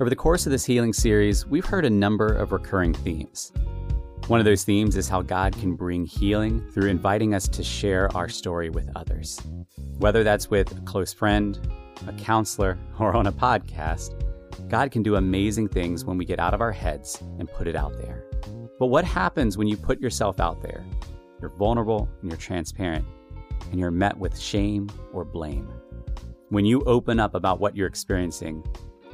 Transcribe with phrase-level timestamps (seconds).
[0.00, 3.52] Over the course of this healing series, we've heard a number of recurring themes.
[4.26, 8.14] One of those themes is how God can bring healing through inviting us to share
[8.16, 9.40] our story with others.
[9.98, 11.60] Whether that's with a close friend,
[12.08, 14.20] a counselor, or on a podcast,
[14.68, 17.76] God can do amazing things when we get out of our heads and put it
[17.76, 18.24] out there.
[18.80, 20.84] But what happens when you put yourself out there?
[21.40, 23.06] You're vulnerable and you're transparent,
[23.70, 25.68] and you're met with shame or blame.
[26.48, 28.64] When you open up about what you're experiencing,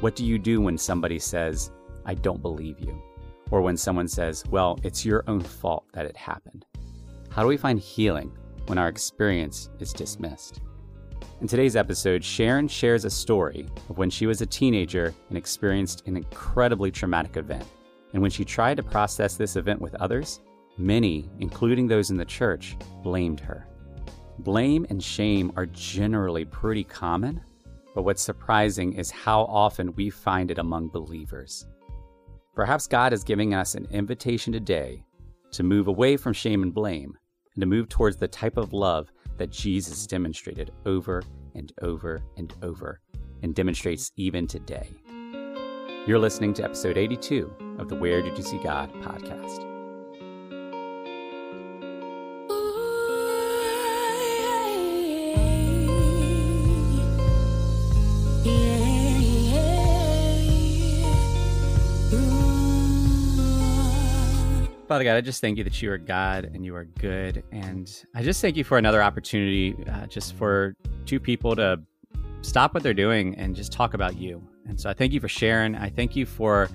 [0.00, 1.70] what do you do when somebody says,
[2.04, 3.00] I don't believe you?
[3.50, 6.64] or when someone says, well, it's your own fault that it happened?
[7.30, 8.32] How do we find healing
[8.66, 10.60] when our experience is dismissed?
[11.40, 16.06] In today's episode, Sharon shares a story of when she was a teenager and experienced
[16.06, 17.64] an incredibly traumatic event.
[18.12, 20.40] And when she tried to process this event with others,
[20.76, 23.66] many, including those in the church, blamed her.
[24.40, 27.40] Blame and shame are generally pretty common,
[27.94, 31.66] but what's surprising is how often we find it among believers.
[32.54, 35.04] Perhaps God is giving us an invitation today
[35.52, 37.16] to move away from shame and blame
[37.54, 41.22] and to move towards the type of love that Jesus demonstrated over
[41.54, 43.00] and over and over
[43.42, 44.88] and demonstrates even today.
[46.06, 49.69] You're listening to episode 82 of the Where Did You See God podcast.
[64.90, 67.44] Father God, I just thank you that you are God and you are good.
[67.52, 70.74] And I just thank you for another opportunity uh, just for
[71.06, 71.80] two people to
[72.42, 74.42] stop what they're doing and just talk about you.
[74.66, 75.76] And so I thank you for Sharon.
[75.76, 76.68] I thank you for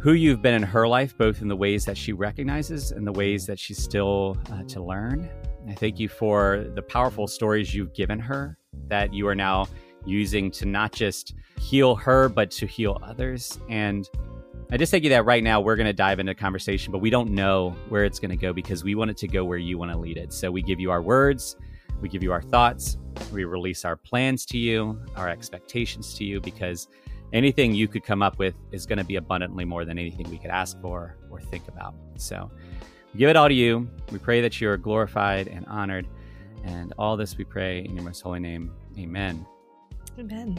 [0.00, 3.12] who you've been in her life, both in the ways that she recognizes and the
[3.12, 5.30] ways that she's still uh, to learn.
[5.68, 8.58] I thank you for the powerful stories you've given her
[8.88, 9.68] that you are now
[10.04, 13.60] using to not just heal her, but to heal others.
[13.68, 14.10] And
[14.74, 16.98] I just thank you that right now we're going to dive into a conversation, but
[16.98, 19.56] we don't know where it's going to go because we want it to go where
[19.56, 20.32] you want to lead it.
[20.32, 21.54] So we give you our words,
[22.00, 22.98] we give you our thoughts,
[23.32, 26.88] we release our plans to you, our expectations to you, because
[27.32, 30.38] anything you could come up with is going to be abundantly more than anything we
[30.38, 31.94] could ask for or think about.
[32.16, 32.50] So
[33.12, 33.88] we give it all to you.
[34.10, 36.08] We pray that you are glorified and honored.
[36.64, 38.72] And all this we pray in your most holy name.
[38.98, 39.46] Amen.
[40.18, 40.58] Amen.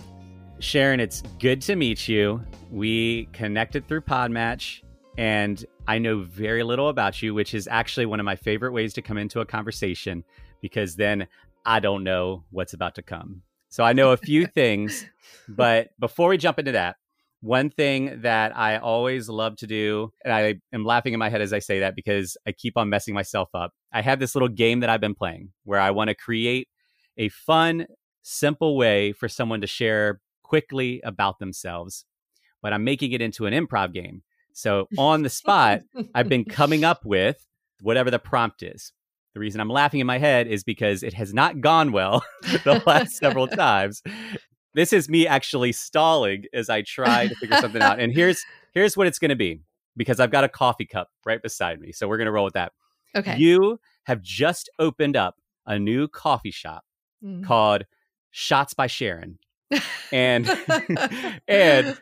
[0.60, 2.42] Sharon, it's good to meet you.
[2.72, 4.82] We connected through Podmatch,
[5.18, 8.94] and I know very little about you, which is actually one of my favorite ways
[8.94, 10.24] to come into a conversation
[10.62, 11.28] because then
[11.66, 13.42] I don't know what's about to come.
[13.70, 15.06] So I know a few things,
[15.48, 16.96] but before we jump into that,
[17.42, 21.42] one thing that I always love to do, and I am laughing in my head
[21.42, 23.72] as I say that because I keep on messing myself up.
[23.92, 26.70] I have this little game that I've been playing where I want to create
[27.18, 27.86] a fun,
[28.24, 32.06] simple way for someone to share quickly about themselves,
[32.62, 34.22] but I'm making it into an improv game.
[34.54, 35.82] So on the spot,
[36.14, 37.46] I've been coming up with
[37.82, 38.94] whatever the prompt is.
[39.34, 42.82] The reason I'm laughing in my head is because it has not gone well the
[42.86, 44.02] last several times.
[44.76, 48.00] This is me actually stalling as I try to figure something out.
[48.00, 49.62] And here's here's what it's going to be
[49.98, 51.92] because I've got a coffee cup right beside me.
[51.92, 52.72] So we're going to roll with that.
[53.16, 53.38] Okay.
[53.38, 55.36] You have just opened up
[55.66, 56.84] a new coffee shop
[57.24, 57.44] mm.
[57.44, 57.86] called
[58.32, 59.40] Shots by Sharon
[60.12, 60.50] and
[61.48, 61.98] and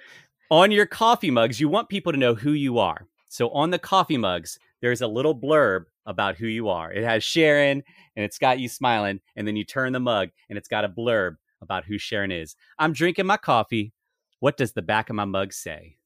[0.50, 3.08] on your coffee mugs, you want people to know who you are.
[3.30, 6.92] So on the coffee mugs, there's a little blurb about who you are.
[6.92, 7.84] It has Sharon
[8.16, 10.90] and it's got you smiling, and then you turn the mug and it's got a
[10.90, 12.56] blurb about who Sharon is.
[12.78, 13.94] I'm drinking my coffee.
[14.40, 15.98] What does the back of my mug say?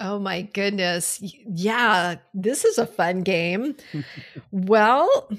[0.00, 1.20] Oh my goodness.
[1.20, 3.76] Yeah, this is a fun game.
[4.50, 5.30] well,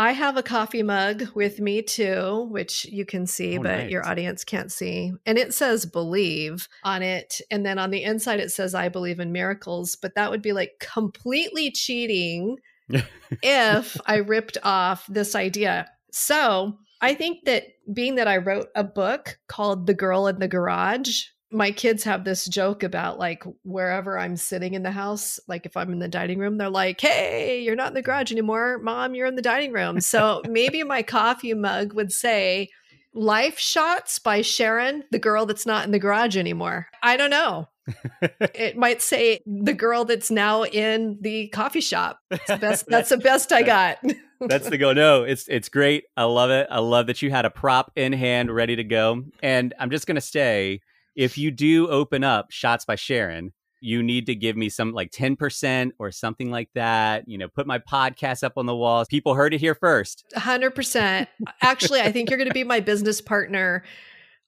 [0.00, 3.90] I have a coffee mug with me too, which you can see, oh, but nice.
[3.90, 5.12] your audience can't see.
[5.26, 7.42] And it says believe on it.
[7.50, 9.96] And then on the inside, it says I believe in miracles.
[9.96, 12.56] But that would be like completely cheating
[13.42, 15.86] if I ripped off this idea.
[16.10, 20.48] So I think that being that I wrote a book called The Girl in the
[20.48, 25.66] Garage, my kids have this joke about like wherever I'm sitting in the house, like
[25.66, 28.78] if I'm in the dining room, they're like, "Hey, you're not in the garage anymore,
[28.78, 29.14] mom.
[29.14, 32.68] You're in the dining room." So maybe my coffee mug would say,
[33.14, 37.68] "Life Shots by Sharon, the girl that's not in the garage anymore." I don't know.
[38.54, 42.20] it might say the girl that's now in the coffee shop.
[42.28, 43.98] That's the best, that's the best I got.
[44.40, 44.92] that's the go.
[44.92, 46.04] No, it's it's great.
[46.16, 46.68] I love it.
[46.70, 49.24] I love that you had a prop in hand ready to go.
[49.42, 50.80] And I'm just gonna stay
[51.14, 55.10] if you do open up shots by Sharon, you need to give me some like
[55.10, 57.24] 10% or something like that.
[57.26, 59.08] You know, put my podcast up on the walls.
[59.08, 60.24] People heard it here first.
[60.36, 61.26] 100%.
[61.62, 63.82] Actually, I think you're going to be my business partner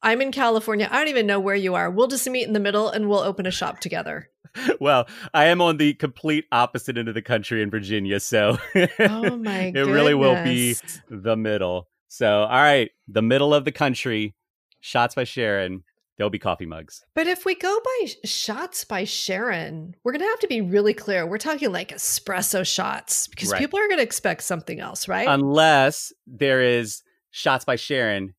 [0.03, 0.89] I'm in California.
[0.91, 1.91] I don't even know where you are.
[1.91, 4.29] We'll just meet in the middle and we'll open a shop together.
[4.81, 8.59] well, I am on the complete opposite end of the country in Virginia, so
[8.99, 10.77] oh my it really will be
[11.09, 11.89] the middle.
[12.09, 14.35] So, all right, the middle of the country,
[14.81, 15.85] shots by Sharon.
[16.17, 17.05] There'll be coffee mugs.
[17.15, 20.95] But if we go by shots by Sharon, we're going to have to be really
[20.95, 21.27] clear.
[21.27, 23.59] We're talking like espresso shots because right.
[23.59, 25.27] people are going to expect something else, right?
[25.27, 28.35] Unless there is shots by Sharon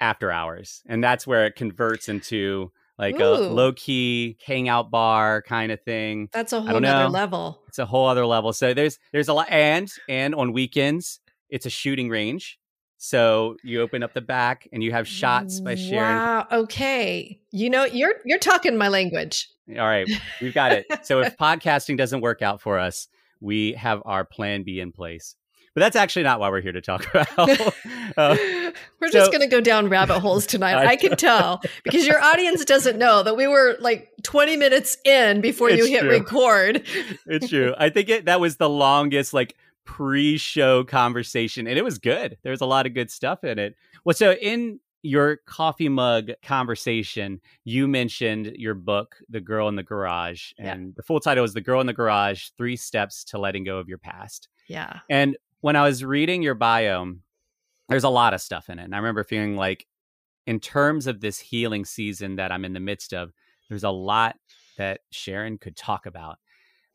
[0.00, 0.82] after hours.
[0.86, 3.24] And that's where it converts into like Ooh.
[3.24, 6.28] a low key hangout bar kind of thing.
[6.32, 7.62] That's a whole other level.
[7.68, 8.52] It's a whole other level.
[8.52, 11.20] So there's there's a lot and and on weekends
[11.50, 12.58] it's a shooting range.
[12.98, 16.16] So you open up the back and you have shots by Sharon.
[16.16, 16.46] Wow.
[16.50, 17.40] Okay.
[17.52, 19.48] You know, you're you're talking my language.
[19.70, 20.08] All right.
[20.40, 20.86] We've got it.
[21.04, 23.06] so if podcasting doesn't work out for us,
[23.40, 25.36] we have our plan B in place.
[25.74, 27.28] But that's actually not why we're here to talk about.
[28.16, 28.36] uh,
[29.00, 30.74] we're just going to go down rabbit holes tonight.
[30.74, 34.96] I, I, can tell because your audience doesn't know that we were like 20 minutes
[35.04, 36.10] in before you hit true.
[36.10, 36.84] record.
[37.26, 37.76] it's true.
[37.78, 39.54] I think it, that was the longest like
[39.88, 42.36] pre-show conversation and it was good.
[42.42, 43.74] There's a lot of good stuff in it.
[44.04, 49.82] Well, so in your coffee mug conversation, you mentioned your book, The Girl in the
[49.82, 50.52] Garage.
[50.58, 50.92] And yeah.
[50.94, 53.88] the full title is The Girl in the Garage Three Steps to Letting Go of
[53.88, 54.48] Your Past.
[54.68, 54.98] Yeah.
[55.08, 57.14] And when I was reading your bio,
[57.88, 58.84] there's a lot of stuff in it.
[58.84, 59.86] And I remember feeling like,
[60.46, 63.32] in terms of this healing season that I'm in the midst of,
[63.70, 64.36] there's a lot
[64.76, 66.38] that Sharon could talk about.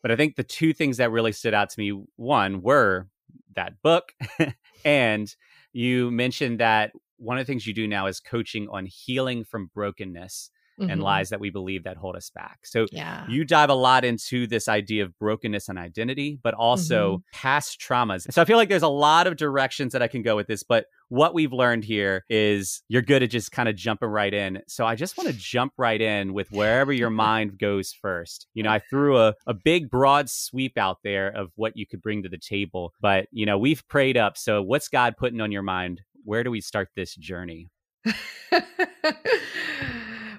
[0.03, 3.07] But I think the two things that really stood out to me one were
[3.55, 4.13] that book,
[4.85, 5.33] and
[5.71, 9.71] you mentioned that one of the things you do now is coaching on healing from
[9.73, 10.89] brokenness mm-hmm.
[10.89, 12.59] and lies that we believe that hold us back.
[12.63, 13.25] So yeah.
[13.27, 17.21] you dive a lot into this idea of brokenness and identity, but also mm-hmm.
[17.33, 18.31] past traumas.
[18.31, 20.63] So I feel like there's a lot of directions that I can go with this,
[20.63, 24.61] but what we've learned here is you're good at just kind of jumping right in.
[24.67, 28.47] So I just want to jump right in with wherever your mind goes first.
[28.55, 32.01] You know, I threw a, a big broad sweep out there of what you could
[32.01, 34.37] bring to the table, but you know, we've prayed up.
[34.37, 36.01] So what's God putting on your mind?
[36.23, 37.69] Where do we start this journey?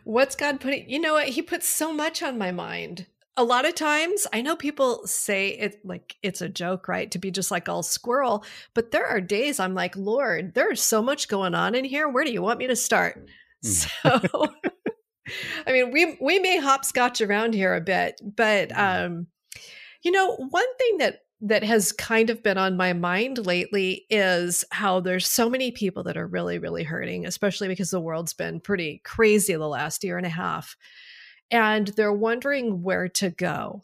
[0.05, 0.89] What's God putting?
[0.89, 1.29] You know what?
[1.29, 3.07] He puts so much on my mind.
[3.37, 7.11] A lot of times, I know people say it like it's a joke, right?
[7.11, 8.45] To be just like all squirrel.
[8.75, 12.09] But there are days I'm like, Lord, there's so much going on in here.
[12.09, 13.27] Where do you want me to start?
[13.65, 13.89] Mm.
[14.31, 14.53] So,
[15.67, 19.07] I mean, we we may hopscotch around here a bit, but mm.
[19.07, 19.27] um,
[20.03, 24.65] you know, one thing that that has kind of been on my mind lately is
[24.73, 28.61] how there's so many people that are really, really hurting, especially because the world's been
[28.61, 30.75] pretty crazy the last year and a half.
[31.51, 33.83] And they're wondering where to go.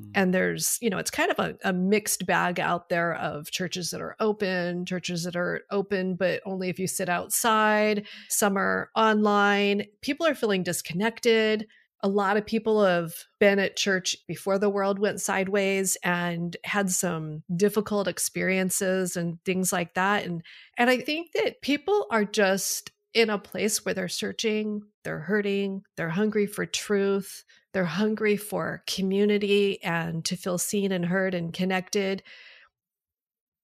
[0.00, 0.10] Mm.
[0.14, 3.90] And there's, you know, it's kind of a, a, mixed bag out there of churches
[3.90, 8.06] that are open, churches that are open, but only if you sit outside.
[8.30, 9.84] Some are online.
[10.00, 11.66] People are feeling disconnected
[12.04, 16.90] a lot of people have been at church before the world went sideways and had
[16.90, 20.42] some difficult experiences and things like that and
[20.76, 25.82] and I think that people are just in a place where they're searching, they're hurting,
[25.96, 31.54] they're hungry for truth, they're hungry for community and to feel seen and heard and
[31.54, 32.22] connected.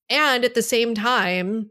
[0.09, 1.71] And at the same time,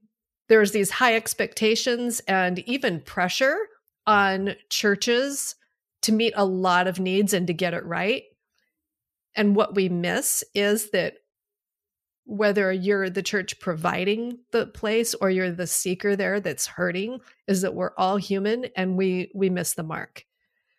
[0.49, 3.57] there's these high expectations and even pressure
[4.05, 5.55] on churches
[6.03, 8.23] to meet a lot of needs and to get it right.
[9.35, 11.15] And what we miss is that
[12.25, 17.61] whether you're the church providing the place or you're the seeker there that's hurting is
[17.61, 20.25] that we're all human and we we miss the mark.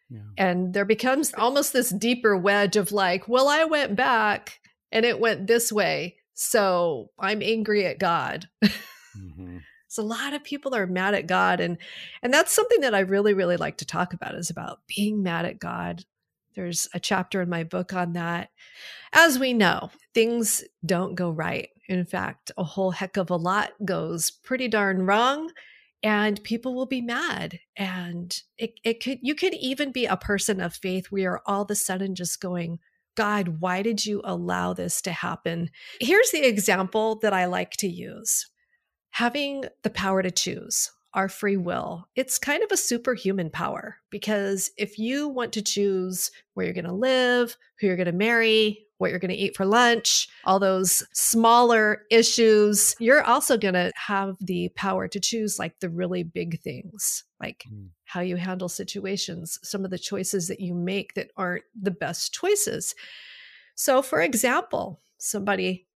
[0.09, 0.21] Yeah.
[0.39, 4.61] And there becomes almost this deeper wedge of like, well, I went back
[4.93, 6.17] and it went this way.
[6.35, 8.49] So I'm angry at God.
[9.19, 9.59] Mm-hmm.
[9.91, 11.77] So a lot of people are mad at God and
[12.23, 15.45] and that's something that I really really like to talk about is about being mad
[15.45, 16.05] at God.
[16.55, 18.51] There's a chapter in my book on that.
[19.13, 21.71] As we know, things don't go right.
[21.89, 25.51] In fact, a whole heck of a lot goes pretty darn wrong
[26.05, 30.61] and people will be mad and it, it could you could even be a person
[30.61, 32.79] of faith where you're all of a sudden just going
[33.17, 35.69] god why did you allow this to happen
[36.01, 38.47] here's the example that i like to use
[39.11, 44.71] having the power to choose our free will, it's kind of a superhuman power because
[44.79, 48.87] if you want to choose where you're going to live, who you're going to marry,
[48.99, 53.91] what you're going to eat for lunch, all those smaller issues, you're also going to
[53.97, 57.89] have the power to choose like the really big things, like mm.
[58.05, 62.35] how you handle situations, some of the choices that you make that aren't the best
[62.35, 62.95] choices.
[63.75, 65.87] So, for example, somebody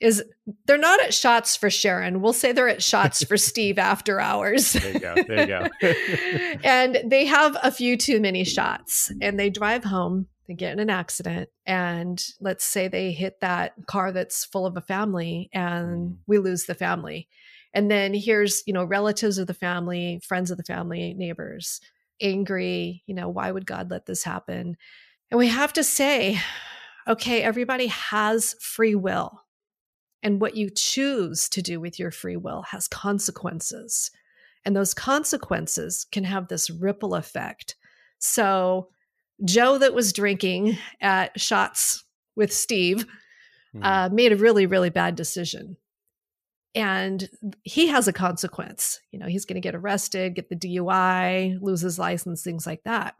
[0.00, 0.22] is
[0.66, 2.20] they're not at shots for Sharon.
[2.20, 4.72] We'll say they're at shots for Steve after hours.
[4.72, 5.14] There you go.
[5.26, 5.68] There you go.
[6.64, 10.80] and they have a few too many shots and they drive home, they get in
[10.80, 16.10] an accident, and let's say they hit that car that's full of a family and
[16.10, 16.16] mm.
[16.26, 17.28] we lose the family.
[17.72, 21.80] And then here's, you know, relatives of the family, friends of the family, neighbors,
[22.20, 24.76] angry, you know, why would God let this happen?
[25.30, 26.40] And we have to say,
[27.08, 29.43] okay, everybody has free will
[30.24, 34.10] and what you choose to do with your free will has consequences.
[34.64, 37.76] And those consequences can have this ripple effect.
[38.18, 38.88] So,
[39.44, 42.04] Joe, that was drinking at shots
[42.36, 43.04] with Steve,
[43.76, 43.84] mm.
[43.84, 45.76] uh, made a really, really bad decision.
[46.74, 47.28] And
[47.62, 49.00] he has a consequence.
[49.12, 52.82] You know, he's going to get arrested, get the DUI, lose his license, things like
[52.84, 53.14] that.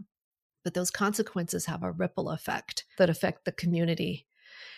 [0.64, 4.26] But those consequences have a ripple effect that affect the community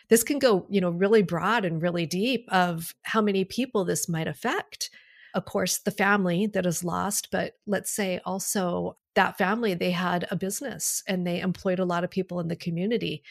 [0.09, 4.09] this can go, you know, really broad and really deep of how many people this
[4.09, 4.91] might affect.
[5.35, 10.27] Of course, the family that is lost, but let's say also that family, they had
[10.31, 13.23] a business and they employed a lot of people in the community.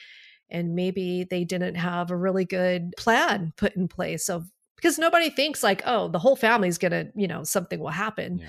[0.49, 5.29] And maybe they didn't have a really good plan put in place of because nobody
[5.29, 8.39] thinks like, oh, the whole family's gonna, you know, something will happen.
[8.39, 8.47] Yeah.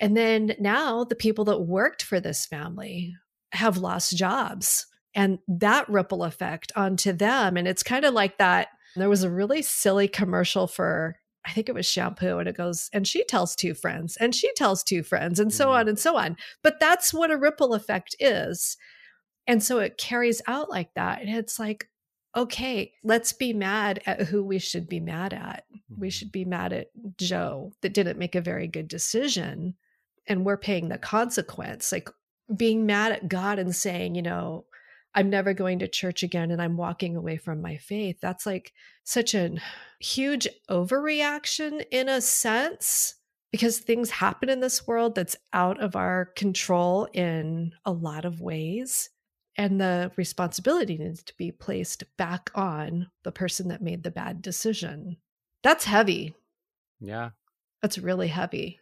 [0.00, 3.14] And then now the people that worked for this family
[3.52, 7.56] have lost jobs and that ripple effect onto them.
[7.56, 8.68] And it's kind of like that.
[8.96, 11.16] There was a really silly commercial for,
[11.46, 14.52] I think it was shampoo, and it goes, and she tells two friends, and she
[14.54, 15.70] tells two friends, and so mm.
[15.72, 16.36] on and so on.
[16.62, 18.76] But that's what a ripple effect is.
[19.46, 21.20] And so it carries out like that.
[21.20, 21.88] And it's like,
[22.36, 25.64] okay, let's be mad at who we should be mad at.
[25.88, 26.10] We mm-hmm.
[26.10, 26.86] should be mad at
[27.18, 29.74] Joe that didn't make a very good decision.
[30.26, 31.90] And we're paying the consequence.
[31.92, 32.08] Like
[32.54, 34.64] being mad at God and saying, you know,
[35.14, 38.18] I'm never going to church again and I'm walking away from my faith.
[38.20, 38.72] That's like
[39.04, 39.56] such a
[40.00, 43.14] huge overreaction in a sense
[43.50, 48.40] because things happen in this world that's out of our control in a lot of
[48.40, 49.10] ways.
[49.56, 54.40] And the responsibility needs to be placed back on the person that made the bad
[54.40, 55.18] decision.
[55.62, 56.34] That's heavy.
[57.00, 57.30] Yeah.
[57.82, 58.80] That's really heavy.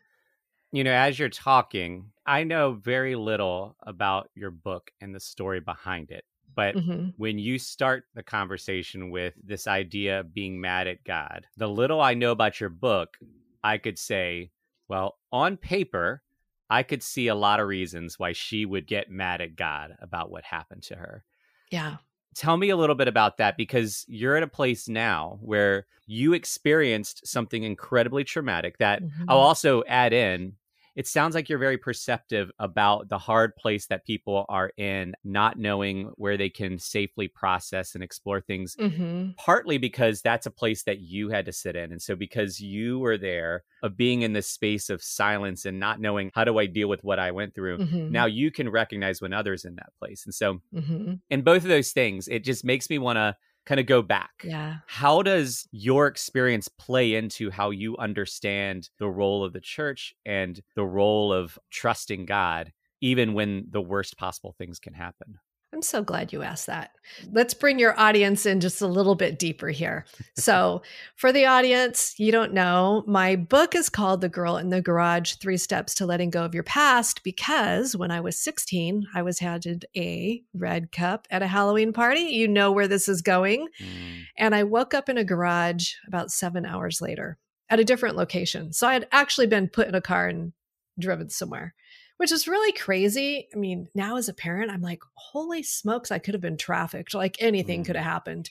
[0.73, 5.61] You know, as you're talking, I know very little about your book and the story
[5.61, 6.25] behind it.
[6.55, 7.11] But mm-hmm.
[7.17, 12.01] when you start the conversation with this idea of being mad at God, the little
[12.01, 13.17] I know about your book,
[13.63, 14.51] I could say,
[14.89, 16.23] well, on paper,
[16.69, 20.31] I could see a lot of reasons why she would get mad at God about
[20.31, 21.25] what happened to her.
[21.71, 21.97] Yeah.
[22.35, 26.33] Tell me a little bit about that because you're at a place now where you
[26.33, 29.25] experienced something incredibly traumatic that mm-hmm.
[29.29, 30.55] I'll also add in
[30.97, 35.59] it sounds like you're very perceptive about the hard place that people are in, not
[35.59, 39.31] knowing where they can safely process and explore things, mm-hmm.
[39.37, 41.93] partly because that's a place that you had to sit in.
[41.93, 46.01] And so, because you were there, of being in this space of silence and not
[46.01, 48.13] knowing how do I deal with what I went through, mm-hmm.
[48.13, 50.25] now you can recognize when others in that place.
[50.25, 51.15] And so, mm-hmm.
[51.31, 53.37] in both of those things, it just makes me want to
[53.71, 54.43] kind of go back.
[54.43, 54.79] Yeah.
[54.89, 60.61] How does your experience play into how you understand the role of the church and
[60.75, 65.39] the role of trusting God, even when the worst possible things can happen?
[65.81, 66.91] I'm so glad you asked that.
[67.33, 70.05] Let's bring your audience in just a little bit deeper here.
[70.37, 70.83] So,
[71.17, 75.35] for the audience, you don't know, my book is called The Girl in the Garage
[75.35, 79.39] Three Steps to Letting Go of Your Past because when I was 16, I was
[79.39, 82.21] handed a red cup at a Halloween party.
[82.21, 83.69] You know where this is going.
[83.83, 84.23] Mm.
[84.37, 88.73] And I woke up in a garage about seven hours later at a different location.
[88.73, 90.53] So, I had actually been put in a car and
[90.99, 91.75] driven somewhere
[92.21, 93.49] which is really crazy.
[93.51, 97.15] I mean, now as a parent, I'm like, holy smokes, I could have been trafficked.
[97.15, 97.87] Like anything mm.
[97.87, 98.51] could have happened.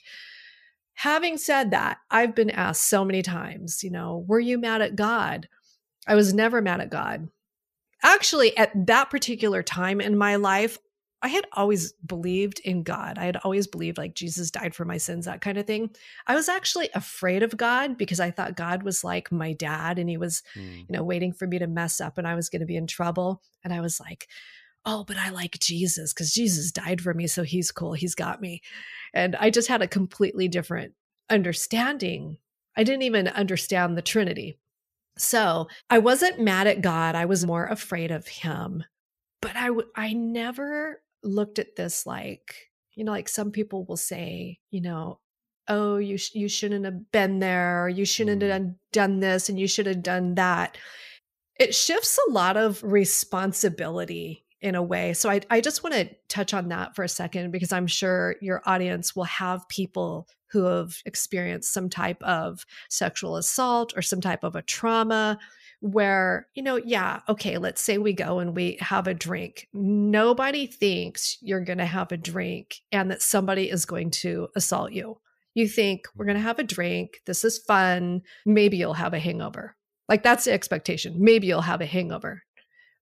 [0.94, 4.96] Having said that, I've been asked so many times, you know, were you mad at
[4.96, 5.48] God?
[6.04, 7.28] I was never mad at God.
[8.02, 10.76] Actually, at that particular time in my life,
[11.22, 13.18] I had always believed in God.
[13.18, 15.90] I had always believed like Jesus died for my sins, that kind of thing.
[16.26, 20.08] I was actually afraid of God because I thought God was like my dad and
[20.08, 20.78] he was, mm.
[20.78, 22.86] you know, waiting for me to mess up and I was going to be in
[22.86, 23.42] trouble.
[23.62, 24.28] And I was like,
[24.86, 27.26] oh, but I like Jesus because Jesus died for me.
[27.26, 27.92] So he's cool.
[27.92, 28.62] He's got me.
[29.12, 30.94] And I just had a completely different
[31.28, 32.38] understanding.
[32.76, 34.58] I didn't even understand the Trinity.
[35.18, 37.14] So I wasn't mad at God.
[37.14, 38.84] I was more afraid of him
[39.40, 43.96] but I w- I never looked at this like, you know, like some people will
[43.96, 45.20] say, you know,
[45.68, 48.54] oh, you sh- you shouldn't have been there, or you shouldn't have mm.
[48.54, 50.76] done, done this, and you should have done that.
[51.58, 55.12] It shifts a lot of responsibility in a way.
[55.14, 58.36] So I, I just want to touch on that for a second because I'm sure
[58.40, 64.20] your audience will have people who have experienced some type of sexual assault or some
[64.20, 65.38] type of a trauma
[65.80, 69.66] where, you know, yeah, okay, let's say we go and we have a drink.
[69.72, 74.92] Nobody thinks you're going to have a drink and that somebody is going to assault
[74.92, 75.18] you.
[75.54, 77.20] You think, we're going to have a drink.
[77.26, 78.22] This is fun.
[78.46, 79.74] Maybe you'll have a hangover.
[80.08, 81.16] Like that's the expectation.
[81.18, 82.42] Maybe you'll have a hangover.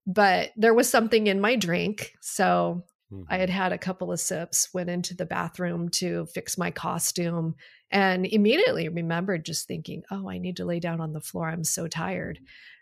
[0.06, 2.12] But there was something in my drink.
[2.20, 3.24] So mm-hmm.
[3.28, 7.54] I had had a couple of sips, went into the bathroom to fix my costume,
[7.90, 11.48] and immediately remembered just thinking, oh, I need to lay down on the floor.
[11.48, 12.38] I'm so tired.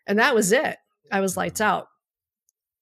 [0.07, 0.77] And that was it.
[1.11, 1.89] I was lights out.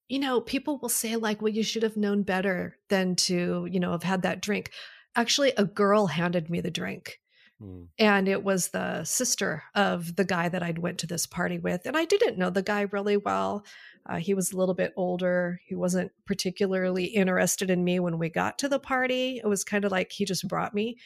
[0.08, 3.80] You know, people will say, like, well, you should have known better than to, you
[3.80, 4.70] know, have had that drink.
[5.16, 7.18] Actually, a girl handed me the drink.
[7.62, 7.88] Mm.
[7.98, 11.86] And it was the sister of the guy that I'd went to this party with.
[11.86, 13.64] And I didn't know the guy really well.
[14.06, 15.60] Uh, he was a little bit older.
[15.66, 19.40] He wasn't particularly interested in me when we got to the party.
[19.42, 20.98] It was kind of like he just brought me.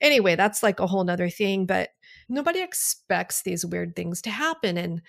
[0.00, 1.90] Anyway, that's like a whole nother thing, but
[2.28, 4.76] nobody expects these weird things to happen.
[4.76, 5.02] And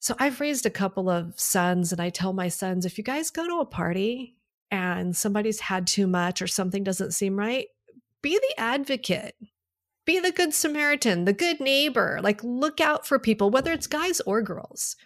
[0.00, 3.30] so I've raised a couple of sons, and I tell my sons if you guys
[3.30, 4.36] go to a party
[4.70, 7.66] and somebody's had too much or something doesn't seem right,
[8.22, 9.34] be the advocate.
[10.04, 12.20] Be the good Samaritan, the good neighbor.
[12.22, 14.96] Like, look out for people, whether it's guys or girls.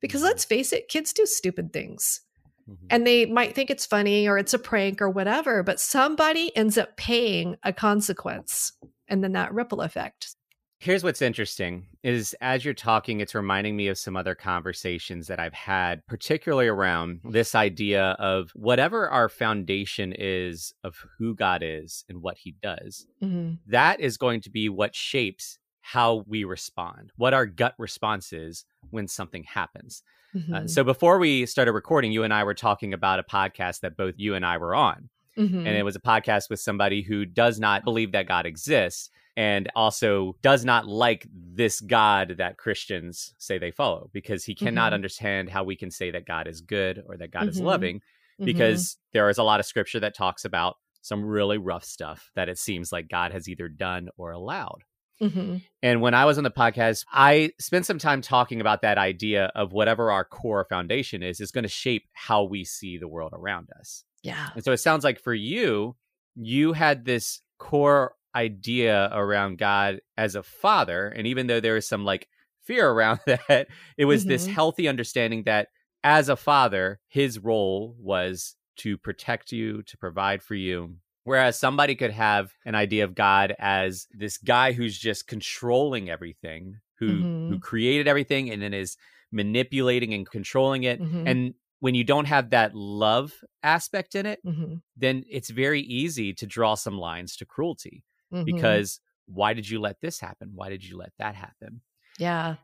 [0.00, 2.20] Because let's face it, kids do stupid things.
[2.68, 2.86] Mm-hmm.
[2.90, 6.78] And they might think it's funny or it's a prank or whatever, but somebody ends
[6.78, 8.72] up paying a consequence.
[9.08, 10.36] And then that ripple effect.
[10.80, 15.38] Here's what's interesting is as you're talking, it's reminding me of some other conversations that
[15.38, 22.02] I've had, particularly around this idea of whatever our foundation is of who God is
[22.08, 23.56] and what he does, mm-hmm.
[23.66, 25.58] that is going to be what shapes
[25.92, 30.04] how we respond, what our gut response is when something happens.
[30.32, 30.54] Uh, mm-hmm.
[30.54, 33.96] Uh, so before we started recording, you and I were talking about a podcast that
[33.96, 35.08] both you and I were on.
[35.36, 35.66] Mm-hmm.
[35.66, 39.68] And it was a podcast with somebody who does not believe that God exists and
[39.74, 44.94] also does not like this God that Christians say they follow because he cannot mm-hmm.
[44.94, 47.48] understand how we can say that God is good or that God mm-hmm.
[47.48, 48.44] is loving mm-hmm.
[48.44, 52.48] because there is a lot of scripture that talks about some really rough stuff that
[52.48, 54.84] it seems like God has either done or allowed.
[55.22, 55.56] Mm-hmm.
[55.82, 59.52] And when I was on the podcast, I spent some time talking about that idea
[59.54, 63.32] of whatever our core foundation is, is going to shape how we see the world
[63.34, 64.04] around us.
[64.22, 64.48] Yeah.
[64.54, 65.96] And so it sounds like for you,
[66.34, 71.08] you had this core idea around God as a father.
[71.08, 72.28] And even though there was some like
[72.62, 74.30] fear around that, it was mm-hmm.
[74.30, 75.68] this healthy understanding that
[76.02, 80.94] as a father, his role was to protect you, to provide for you.
[81.24, 86.80] Whereas somebody could have an idea of God as this guy who's just controlling everything,
[86.98, 87.48] who mm-hmm.
[87.50, 88.96] who created everything and then is
[89.30, 91.00] manipulating and controlling it.
[91.00, 91.26] Mm-hmm.
[91.26, 94.76] And when you don't have that love aspect in it, mm-hmm.
[94.96, 98.44] then it's very easy to draw some lines to cruelty mm-hmm.
[98.44, 100.52] because why did you let this happen?
[100.54, 101.80] Why did you let that happen?
[102.18, 102.56] Yeah,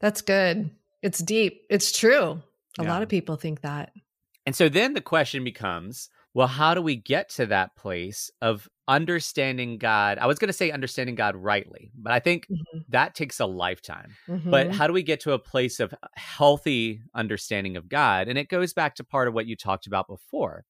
[0.00, 0.70] that's good.
[1.02, 1.62] It's deep.
[1.70, 2.42] It's true.
[2.78, 2.88] A yeah.
[2.88, 3.92] lot of people think that.
[4.46, 8.68] And so then the question becomes well, how do we get to that place of
[8.86, 10.18] understanding God?
[10.18, 12.78] I was going to say understanding God rightly, but I think mm-hmm.
[12.88, 14.14] that takes a lifetime.
[14.28, 14.50] Mm-hmm.
[14.50, 18.28] But how do we get to a place of healthy understanding of God?
[18.28, 20.64] And it goes back to part of what you talked about before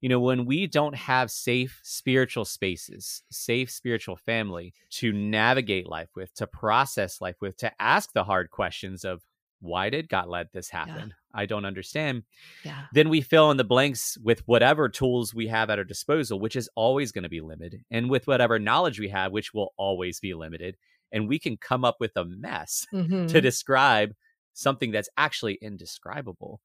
[0.00, 6.10] you know, when we don't have safe spiritual spaces, safe spiritual family to navigate life
[6.14, 9.24] with, to process life with, to ask the hard questions of
[9.60, 11.08] why did God let this happen?
[11.08, 11.14] Yeah.
[11.36, 12.22] I don't understand.
[12.64, 12.86] Yeah.
[12.92, 16.56] Then we fill in the blanks with whatever tools we have at our disposal, which
[16.56, 20.18] is always going to be limited, and with whatever knowledge we have, which will always
[20.18, 20.76] be limited.
[21.12, 23.26] And we can come up with a mess mm-hmm.
[23.26, 24.14] to describe
[24.54, 26.60] something that's actually indescribable.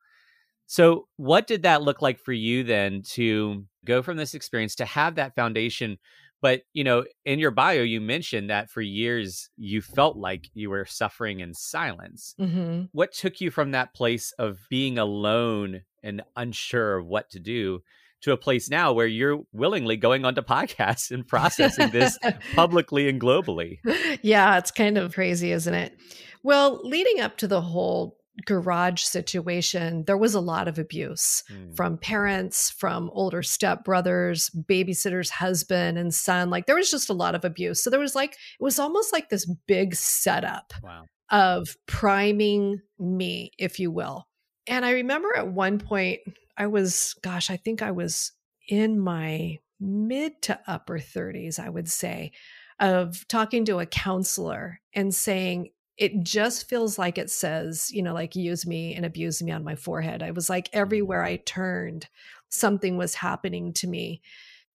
[0.65, 4.85] So, what did that look like for you then to go from this experience to
[4.85, 5.97] have that foundation?
[6.41, 10.69] But, you know, in your bio, you mentioned that for years you felt like you
[10.69, 12.33] were suffering in silence.
[12.39, 12.85] Mm-hmm.
[12.91, 17.81] What took you from that place of being alone and unsure of what to do
[18.21, 22.17] to a place now where you're willingly going onto podcasts and processing this
[22.55, 23.77] publicly and globally?
[24.23, 25.95] Yeah, it's kind of crazy, isn't it?
[26.43, 31.75] Well, leading up to the whole garage situation, there was a lot of abuse mm.
[31.75, 36.49] from parents, from older stepbrothers, babysitters, husband and son.
[36.49, 37.83] Like there was just a lot of abuse.
[37.83, 41.03] So there was like, it was almost like this big setup wow.
[41.29, 44.27] of priming me, if you will.
[44.67, 46.21] And I remember at one point,
[46.57, 48.31] I was, gosh, I think I was
[48.67, 52.31] in my mid to upper 30s, I would say,
[52.79, 58.15] of talking to a counselor and saying, it just feels like it says, you know,
[58.15, 60.23] like use me and abuse me on my forehead.
[60.23, 62.07] I was like, everywhere I turned,
[62.49, 64.23] something was happening to me.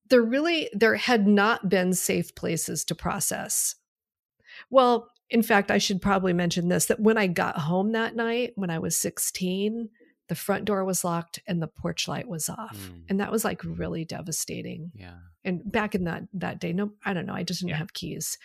[0.08, 3.74] There really, there had not been safe places to process.
[4.70, 8.52] Well, in fact, I should probably mention this that when I got home that night,
[8.54, 9.88] when I was 16,
[10.28, 12.76] the front door was locked and the porch light was off.
[12.76, 13.02] Mm.
[13.08, 14.92] And that was like really devastating.
[14.94, 15.16] Yeah.
[15.44, 17.78] And back in that that day, no, I don't know, I just didn't yeah.
[17.78, 18.38] have keys.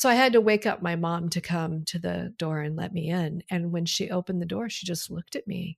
[0.00, 2.94] So I had to wake up my mom to come to the door and let
[2.94, 3.42] me in.
[3.50, 5.76] And when she opened the door, she just looked at me.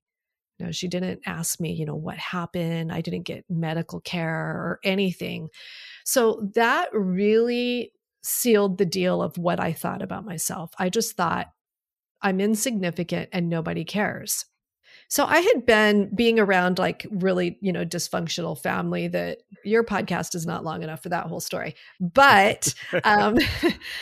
[0.59, 2.93] You know, she didn't ask me, you know, what happened.
[2.93, 5.49] I didn't get medical care or anything.
[6.05, 7.91] So that really
[8.23, 10.71] sealed the deal of what I thought about myself.
[10.79, 11.49] I just thought
[12.23, 14.45] I'm insignificant and nobody cares.
[15.13, 20.35] So I had been being around like really, you know, dysfunctional family that your podcast
[20.35, 21.75] is not long enough for that whole story.
[22.01, 22.73] But
[23.05, 23.37] um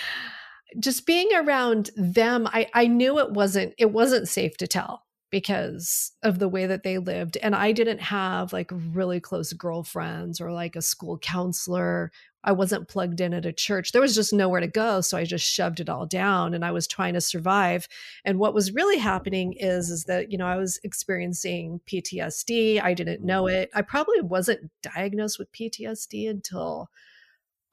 [0.78, 6.12] just being around them, I I knew it wasn't it wasn't safe to tell because
[6.22, 10.50] of the way that they lived and I didn't have like really close girlfriends or
[10.52, 12.10] like a school counselor
[12.42, 13.92] I wasn't plugged in at a church.
[13.92, 16.70] There was just nowhere to go, so I just shoved it all down and I
[16.70, 17.86] was trying to survive.
[18.24, 22.82] And what was really happening is is that, you know, I was experiencing PTSD.
[22.82, 23.56] I didn't know mm-hmm.
[23.56, 23.70] it.
[23.74, 26.88] I probably wasn't diagnosed with PTSD until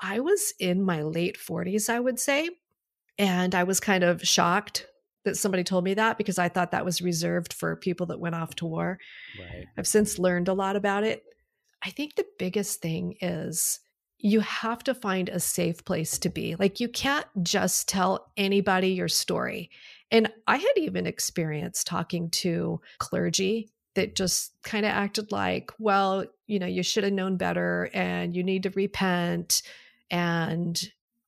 [0.01, 2.49] I was in my late 40s, I would say.
[3.17, 4.85] And I was kind of shocked
[5.27, 8.35] that somebody told me that because I thought that was reserved for people that went
[8.35, 8.99] off to war.
[9.39, 9.65] Right.
[9.77, 11.23] I've since learned a lot about it.
[11.83, 13.79] I think the biggest thing is
[14.19, 16.55] you have to find a safe place to be.
[16.55, 19.69] Like you can't just tell anybody your story.
[20.09, 26.25] And I had even experienced talking to clergy that just kind of acted like, well,
[26.47, 29.61] you know, you should have known better and you need to repent
[30.09, 30.81] and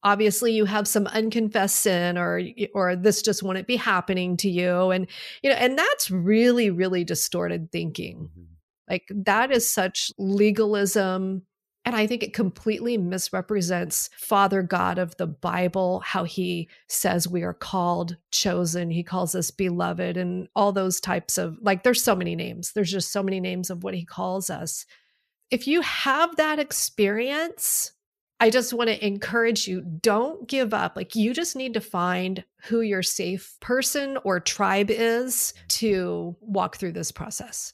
[0.03, 2.41] obviously you have some unconfessed sin or
[2.73, 5.07] or this just wouldn't be happening to you and
[5.43, 8.29] you know and that's really really distorted thinking.
[8.31, 8.43] Mm-hmm.
[8.89, 11.43] Like that is such legalism
[11.85, 17.41] and I think it completely misrepresents Father God of the Bible, how he says we
[17.41, 18.91] are called, chosen.
[18.91, 22.73] He calls us beloved, and all those types of like, there's so many names.
[22.73, 24.85] There's just so many names of what he calls us.
[25.49, 27.93] If you have that experience,
[28.39, 30.95] I just want to encourage you don't give up.
[30.95, 36.77] Like, you just need to find who your safe person or tribe is to walk
[36.77, 37.73] through this process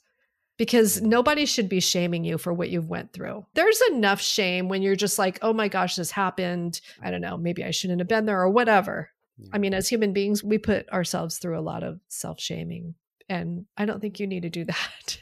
[0.56, 3.44] because nobody should be shaming you for what you've went through.
[3.54, 6.80] There's enough shame when you're just like, "Oh my gosh, this happened.
[7.02, 9.50] I don't know, maybe I shouldn't have been there or whatever." Yeah.
[9.52, 12.94] I mean, as human beings, we put ourselves through a lot of self-shaming,
[13.28, 15.18] and I don't think you need to do that.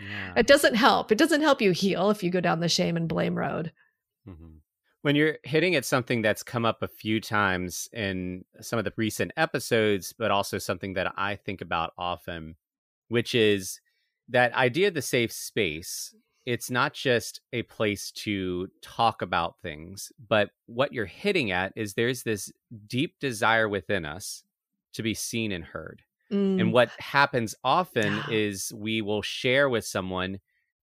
[0.00, 0.34] Yeah.
[0.36, 1.10] It doesn't help.
[1.10, 3.72] It doesn't help you heal if you go down the shame and blame road.
[4.28, 4.57] Mm-hmm.
[5.02, 8.92] When you're hitting at something that's come up a few times in some of the
[8.96, 12.56] recent episodes, but also something that I think about often,
[13.08, 13.80] which is
[14.28, 16.14] that idea of the safe space
[16.46, 21.92] it's not just a place to talk about things but what you're hitting at is
[21.92, 22.50] there's this
[22.86, 24.44] deep desire within us
[24.94, 26.60] to be seen and heard mm.
[26.60, 28.22] and what happens often yeah.
[28.30, 30.38] is we will share with someone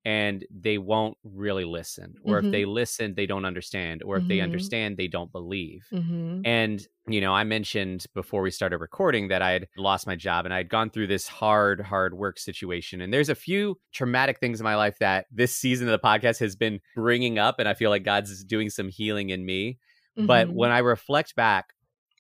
[0.05, 2.47] and they won't really listen or mm-hmm.
[2.47, 4.29] if they listen they don't understand or if mm-hmm.
[4.29, 6.41] they understand they don't believe mm-hmm.
[6.45, 10.47] and you know i mentioned before we started recording that i had lost my job
[10.47, 14.39] and i had gone through this hard hard work situation and there's a few traumatic
[14.39, 17.69] things in my life that this season of the podcast has been bringing up and
[17.69, 19.79] i feel like god's doing some healing in me
[20.17, 20.57] but mm-hmm.
[20.57, 21.75] when i reflect back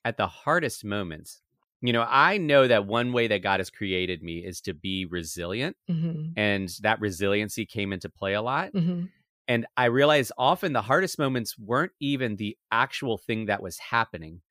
[0.04, 1.40] at the hardest moments
[1.82, 5.06] you know, I know that one way that God has created me is to be
[5.06, 5.76] resilient.
[5.90, 6.38] Mm-hmm.
[6.38, 8.72] And that resiliency came into play a lot.
[8.72, 9.06] Mm-hmm.
[9.48, 14.42] And I realized often the hardest moments weren't even the actual thing that was happening,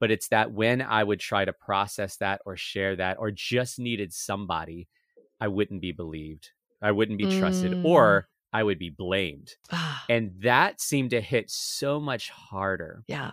[0.00, 3.78] but it's that when I would try to process that or share that or just
[3.78, 4.88] needed somebody,
[5.40, 6.50] I wouldn't be believed.
[6.82, 7.84] I wouldn't be trusted mm.
[7.84, 9.54] or I would be blamed.
[9.70, 10.04] Ah.
[10.08, 13.04] and that seemed to hit so much harder.
[13.06, 13.32] Yeah.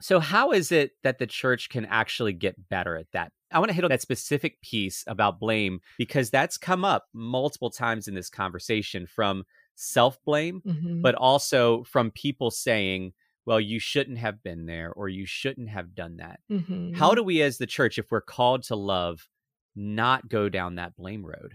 [0.00, 3.32] So, how is it that the church can actually get better at that?
[3.52, 7.70] I want to hit on that specific piece about blame because that's come up multiple
[7.70, 9.44] times in this conversation from
[9.76, 11.02] self blame, mm-hmm.
[11.02, 13.12] but also from people saying,
[13.44, 16.40] well, you shouldn't have been there or you shouldn't have done that.
[16.50, 16.94] Mm-hmm.
[16.94, 19.28] How do we, as the church, if we're called to love,
[19.76, 21.54] not go down that blame road?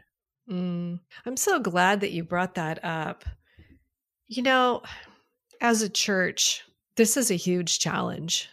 [0.49, 0.99] Mm.
[1.25, 3.25] I'm so glad that you brought that up.
[4.27, 4.81] You know,
[5.59, 6.63] as a church,
[6.97, 8.49] this is a huge challenge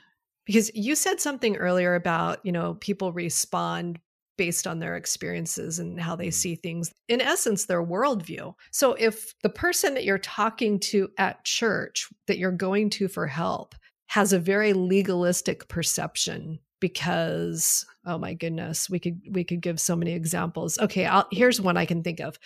[0.47, 4.01] because you said something earlier about, you know, people respond
[4.39, 6.33] based on their experiences and how they mm.
[6.33, 6.91] see things.
[7.09, 8.55] In essence, their worldview.
[8.71, 13.27] So if the person that you're talking to at church that you're going to for
[13.27, 13.75] help
[14.07, 19.97] has a very legalistic perception because oh my goodness we could we could give so
[19.97, 22.39] many examples okay I'll, here's one i can think of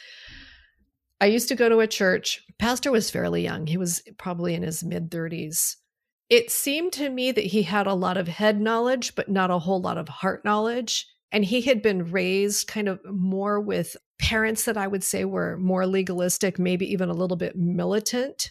[1.21, 4.63] i used to go to a church pastor was fairly young he was probably in
[4.63, 5.77] his mid 30s
[6.31, 9.59] it seemed to me that he had a lot of head knowledge but not a
[9.59, 11.07] whole lot of heart knowledge.
[11.31, 15.57] And he had been raised kind of more with parents that i would say were
[15.57, 18.51] more legalistic maybe even a little bit militant.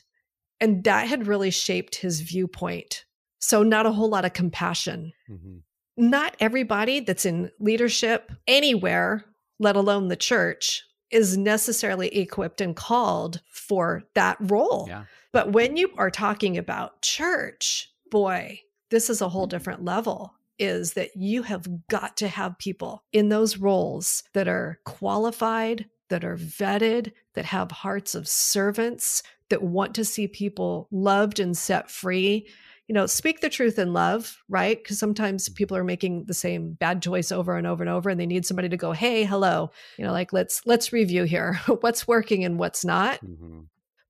[0.60, 3.06] And that had really shaped his viewpoint.
[3.40, 5.14] So not a whole lot of compassion.
[5.30, 5.58] Mm-hmm.
[5.98, 9.26] Not everybody that's in leadership anywhere,
[9.60, 14.86] let alone the church, is necessarily equipped and called for that role.
[14.88, 15.06] Yeah.
[15.32, 19.58] But when you are talking about church, boy, this is a whole mm-hmm.
[19.58, 20.36] different level.
[20.60, 26.24] Is that you have got to have people in those roles that are qualified, that
[26.24, 31.89] are vetted, that have hearts of servants, that want to see people loved and set
[31.89, 32.47] free,
[32.92, 34.78] you know, speak the truth in love, right?
[34.78, 35.54] Because sometimes mm-hmm.
[35.54, 38.46] people are making the same bad choice over and over and over and they need
[38.46, 40.16] somebody to go, "Hey, hello." You know, mm-hmm.
[40.16, 41.54] like let's let's review here.
[41.80, 43.24] what's working and what's not.
[43.24, 43.62] Mm-hmm.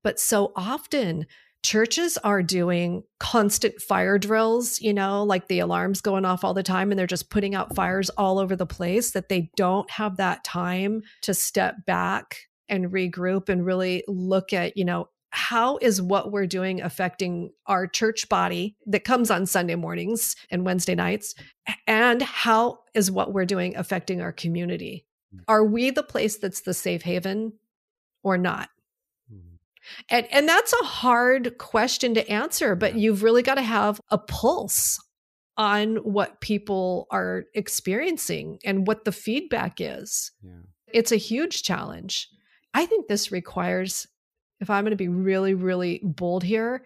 [0.02, 1.26] But so often
[1.62, 6.64] churches are doing constant fire drills, you know, like the alarms going off all the
[6.64, 7.76] time and they're just putting out mm-hmm.
[7.76, 12.86] fires all over the place that they don't have that time to step back and
[12.86, 18.28] regroup and really look at, you know, how is what we're doing affecting our church
[18.28, 21.34] body that comes on Sunday mornings and Wednesday nights?
[21.86, 25.06] And how is what we're doing affecting our community?
[25.34, 25.40] Mm.
[25.48, 27.54] Are we the place that's the safe haven
[28.22, 28.68] or not?
[29.32, 29.56] Mm.
[30.10, 34.18] And and that's a hard question to answer, but you've really got to have a
[34.18, 35.00] pulse
[35.56, 40.30] on what people are experiencing and what the feedback is.
[40.42, 40.52] Yeah.
[40.92, 42.28] It's a huge challenge.
[42.74, 44.06] I think this requires
[44.62, 46.84] if I'm going to be really, really bold here,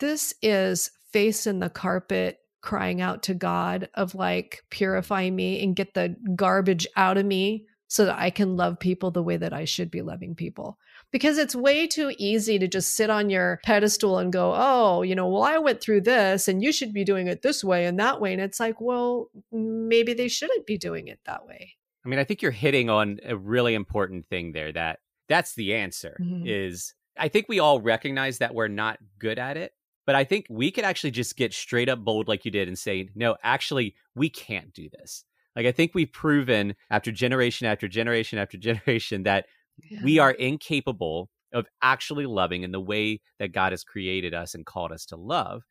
[0.00, 5.76] this is face in the carpet crying out to God of like, purify me and
[5.76, 9.52] get the garbage out of me so that I can love people the way that
[9.52, 10.78] I should be loving people.
[11.10, 15.14] Because it's way too easy to just sit on your pedestal and go, oh, you
[15.14, 17.98] know, well, I went through this and you should be doing it this way and
[17.98, 18.32] that way.
[18.32, 21.74] And it's like, well, maybe they shouldn't be doing it that way.
[22.04, 25.74] I mean, I think you're hitting on a really important thing there that that's the
[25.74, 26.46] answer mm-hmm.
[26.46, 29.72] is I think we all recognize that we're not good at it,
[30.06, 32.78] but I think we could actually just get straight up bold like you did and
[32.78, 35.24] say, no, actually, we can't do this.
[35.54, 39.46] Like I think we've proven after generation after generation after generation that
[39.90, 40.00] yeah.
[40.02, 44.66] we are incapable of actually loving in the way that God has created us and
[44.66, 45.64] called us to love.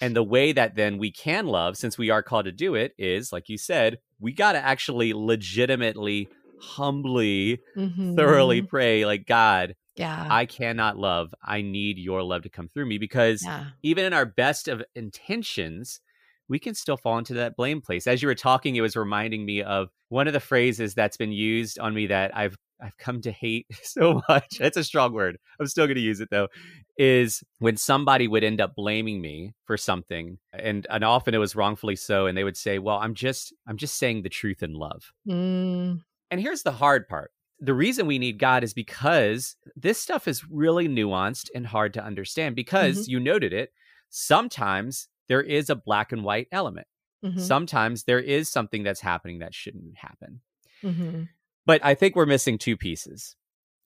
[0.00, 2.92] And the way that then we can love, since we are called to do it,
[2.98, 6.28] is like you said, we got to actually legitimately
[6.60, 8.14] humbly, mm-hmm.
[8.14, 10.26] thoroughly pray, like, God, yeah.
[10.30, 11.34] I cannot love.
[11.42, 13.66] I need your love to come through me because yeah.
[13.82, 16.00] even in our best of intentions,
[16.48, 18.06] we can still fall into that blame place.
[18.06, 21.32] As you were talking, it was reminding me of one of the phrases that's been
[21.32, 24.60] used on me that I've I've come to hate so much.
[24.60, 25.38] It's a strong word.
[25.60, 26.48] I'm still going to use it though.
[26.96, 31.56] Is when somebody would end up blaming me for something, and and often it was
[31.56, 34.74] wrongfully so, and they would say, "Well, I'm just I'm just saying the truth in
[34.74, 36.02] love." Mm.
[36.30, 37.32] And here's the hard part.
[37.60, 42.04] The reason we need God is because this stuff is really nuanced and hard to
[42.04, 43.10] understand because mm-hmm.
[43.10, 43.72] you noted it.
[44.10, 46.86] Sometimes there is a black and white element.
[47.24, 47.40] Mm-hmm.
[47.40, 50.40] Sometimes there is something that's happening that shouldn't happen.
[50.84, 51.22] Mm-hmm.
[51.66, 53.34] But I think we're missing two pieces.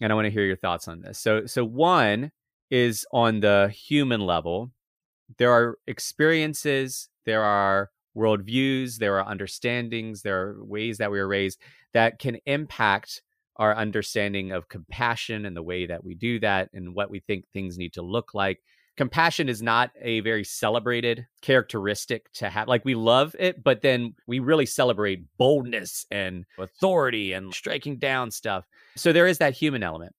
[0.00, 1.18] And I want to hear your thoughts on this.
[1.18, 2.33] So so one
[2.70, 4.72] is on the human level.
[5.38, 11.29] There are experiences, there are worldviews, there are understandings, there are ways that we are
[11.29, 11.59] raised
[11.92, 13.22] that can impact
[13.57, 17.44] our understanding of compassion and the way that we do that and what we think
[17.53, 18.61] things need to look like.
[18.96, 22.68] Compassion is not a very celebrated characteristic to have.
[22.68, 28.31] Like we love it, but then we really celebrate boldness and authority and striking down
[28.31, 28.66] stuff.
[28.96, 30.14] So there is that human element.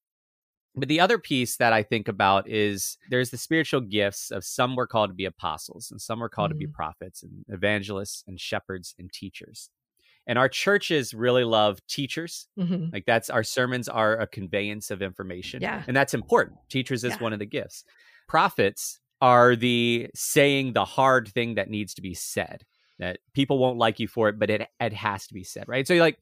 [0.76, 4.74] But the other piece that I think about is there's the spiritual gifts of some
[4.74, 6.58] were called to be apostles and some were called mm-hmm.
[6.58, 6.74] to be mm-hmm.
[6.74, 9.70] prophets and evangelists and shepherds and teachers.
[10.26, 12.48] And our churches really love teachers.
[12.58, 12.86] Mm-hmm.
[12.92, 15.62] Like that's our sermons are a conveyance of information.
[15.62, 15.82] Yeah.
[15.86, 16.58] And that's important.
[16.70, 17.18] Teachers is yeah.
[17.18, 17.84] one of the gifts.
[18.26, 22.64] Prophets are the saying the hard thing that needs to be said.
[22.98, 25.86] That people won't like you for it, but it it has to be said, right?
[25.86, 26.18] So like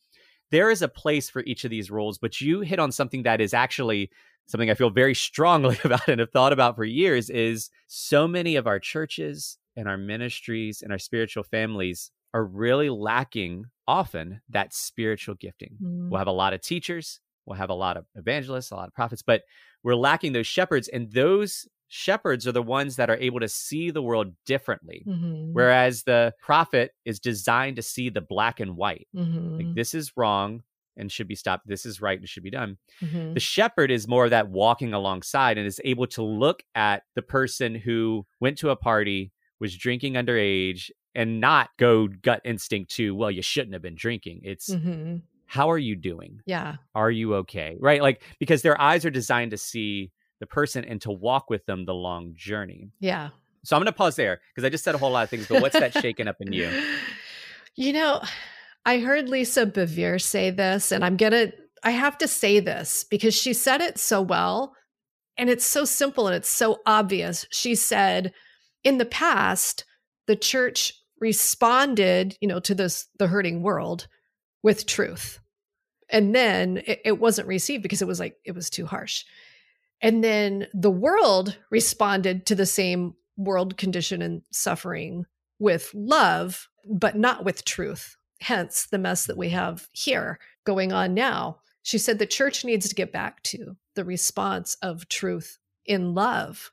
[0.51, 3.41] there is a place for each of these roles, but you hit on something that
[3.41, 4.11] is actually
[4.47, 8.57] something I feel very strongly about and have thought about for years is so many
[8.57, 14.73] of our churches and our ministries and our spiritual families are really lacking often that
[14.73, 15.77] spiritual gifting.
[15.83, 16.11] Mm.
[16.11, 18.95] We'll have a lot of teachers, we'll have a lot of evangelists, a lot of
[18.95, 19.43] prophets, but
[19.83, 20.89] we're lacking those shepherds.
[20.89, 25.05] And those shepherds are the ones that are able to see the world differently.
[25.07, 25.53] Mm-hmm.
[25.53, 29.09] Whereas the prophet is designed to see the black and white.
[29.15, 29.57] Mm-hmm.
[29.57, 30.63] Like this is wrong
[30.97, 31.67] and should be stopped.
[31.67, 32.79] This is right and should be done.
[33.03, 33.35] Mm-hmm.
[33.35, 37.23] The shepherd is more of that walking alongside and is able to look at the
[37.23, 43.15] person who went to a party, was drinking underage, and not go gut instinct to,
[43.15, 44.41] well, you shouldn't have been drinking.
[44.45, 45.17] It's mm-hmm.
[45.47, 46.41] how are you doing?
[46.47, 46.77] Yeah.
[46.95, 47.77] Are you okay?
[47.81, 48.03] Right.
[48.03, 51.85] Like, because their eyes are designed to see the person and to walk with them
[51.85, 52.91] the long journey.
[52.99, 53.31] Yeah.
[53.65, 55.47] So I'm going to pause there because I just said a whole lot of things,
[55.47, 56.69] but what's that shaking up in you?
[57.77, 58.23] You know,
[58.85, 61.53] I heard Lisa Bevere say this, and I'm going to,
[61.85, 64.75] I have to say this because she said it so well.
[65.39, 67.47] And it's so simple and it's so obvious.
[67.51, 68.33] She said,
[68.85, 69.85] in the past,
[70.27, 74.09] the church responded, you know, to this the hurting world
[74.63, 75.39] with truth.
[76.11, 79.25] And then it, it wasn't received because it was like it was too harsh.
[80.01, 85.25] And then the world responded to the same world condition and suffering
[85.59, 88.17] with love, but not with truth.
[88.43, 91.59] Hence the mess that we have here going on now.
[91.83, 96.71] She said the church needs to get back to the response of truth in love.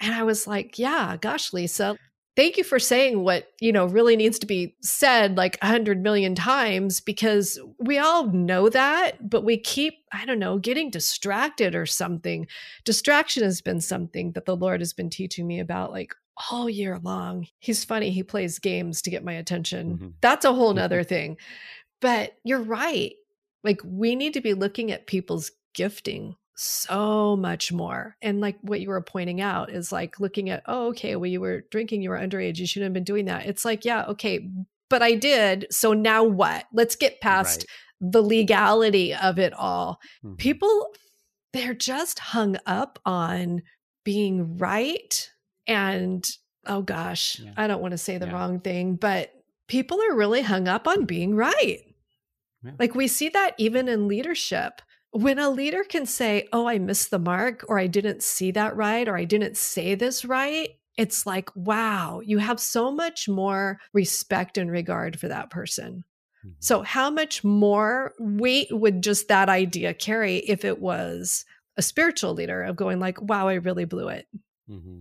[0.00, 1.96] And I was like, yeah, gosh, Lisa,
[2.36, 6.02] thank you for saying what you know really needs to be said like a hundred
[6.02, 11.74] million times because we all know that but we keep i don't know getting distracted
[11.74, 12.46] or something
[12.84, 16.14] distraction has been something that the lord has been teaching me about like
[16.50, 20.08] all year long he's funny he plays games to get my attention mm-hmm.
[20.20, 21.36] that's a whole nother thing
[22.00, 23.14] but you're right
[23.64, 28.16] like we need to be looking at people's gifting so much more.
[28.22, 31.40] And like what you were pointing out is like looking at, oh, okay, well, you
[31.40, 33.46] were drinking, you were underage, you shouldn't have been doing that.
[33.46, 34.48] It's like, yeah, okay,
[34.88, 35.66] but I did.
[35.70, 36.66] So now what?
[36.72, 37.60] Let's get past
[38.00, 38.12] right.
[38.12, 39.98] the legality of it all.
[40.24, 40.36] Mm-hmm.
[40.36, 40.88] People,
[41.52, 43.62] they're just hung up on
[44.04, 45.30] being right.
[45.66, 46.28] And
[46.66, 47.52] oh gosh, yeah.
[47.56, 48.32] I don't want to say the yeah.
[48.32, 49.32] wrong thing, but
[49.68, 51.80] people are really hung up on being right.
[52.62, 52.72] Yeah.
[52.78, 57.10] Like we see that even in leadership when a leader can say, Oh, I missed
[57.10, 61.26] the mark, or I didn't see that right, or I didn't say this right, it's
[61.26, 66.04] like, wow, you have so much more respect and regard for that person.
[66.44, 66.54] Mm-hmm.
[66.60, 71.44] So, how much more weight would just that idea carry if it was
[71.76, 74.26] a spiritual leader of going, like, wow, I really blew it?
[74.68, 75.00] Mm-hmm.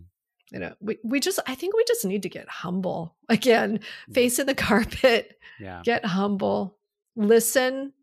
[0.51, 4.11] You know, we, we just, I think we just need to get humble again, mm-hmm.
[4.13, 5.81] face in the carpet, yeah.
[5.83, 6.77] get humble,
[7.15, 7.93] listen,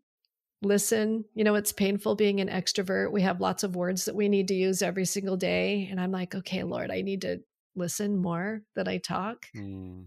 [0.61, 1.25] listen.
[1.35, 3.11] You know, it's painful being an extrovert.
[3.11, 5.87] We have lots of words that we need to use every single day.
[5.91, 7.41] And I'm like, okay, Lord, I need to
[7.75, 9.45] listen more that I talk.
[9.55, 10.05] Mm.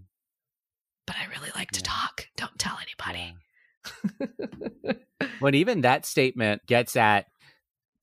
[1.07, 1.79] But I really like yeah.
[1.79, 2.27] to talk.
[2.37, 3.37] Don't tell anybody.
[5.43, 7.27] When even that statement gets at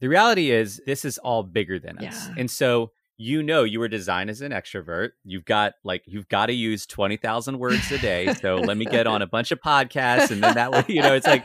[0.02, 2.28] the reality is this is all bigger than us.
[2.28, 2.36] Yeah.
[2.38, 5.10] And so you know you were designed as an extrovert.
[5.26, 8.34] You've got like you've got to use twenty thousand words a day.
[8.34, 11.14] So let me get on a bunch of podcasts, and then that way, you know,
[11.14, 11.44] it's like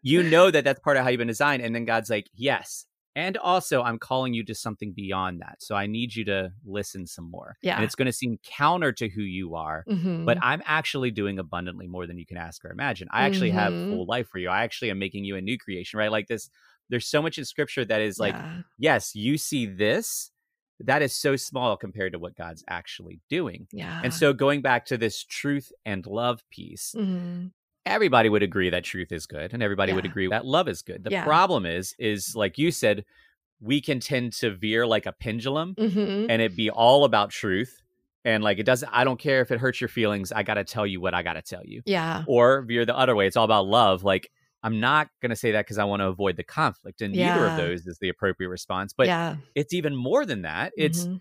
[0.00, 1.62] you know that that's part of how you've been designed.
[1.62, 5.56] And then God's like, yes, and also I'm calling you to something beyond that.
[5.62, 7.58] So I need you to listen some more.
[7.60, 10.24] Yeah, and it's going to seem counter to who you are, mm-hmm.
[10.24, 13.08] but I'm actually doing abundantly more than you can ask or imagine.
[13.10, 13.58] I actually mm-hmm.
[13.58, 14.48] have full life for you.
[14.48, 16.10] I actually am making you a new creation, right?
[16.10, 16.48] Like this.
[16.88, 18.60] There's so much in Scripture that is like, yeah.
[18.76, 20.31] yes, you see this
[20.86, 23.66] that is so small compared to what God's actually doing.
[23.72, 24.00] Yeah.
[24.02, 27.46] And so going back to this truth and love piece, mm-hmm.
[27.86, 29.96] everybody would agree that truth is good and everybody yeah.
[29.96, 31.04] would agree that love is good.
[31.04, 31.24] The yeah.
[31.24, 33.04] problem is is like you said,
[33.60, 36.26] we can tend to veer like a pendulum mm-hmm.
[36.28, 37.80] and it be all about truth
[38.24, 40.86] and like it doesn't i don't care if it hurts your feelings i gotta tell
[40.86, 43.66] you what i gotta tell you yeah or veer the other way it's all about
[43.66, 44.30] love like
[44.62, 47.00] I'm not going to say that because I want to avoid the conflict.
[47.02, 47.34] And yeah.
[47.34, 48.92] neither of those is the appropriate response.
[48.92, 49.36] But yeah.
[49.54, 50.72] it's even more than that.
[50.76, 51.16] It's, mm-hmm.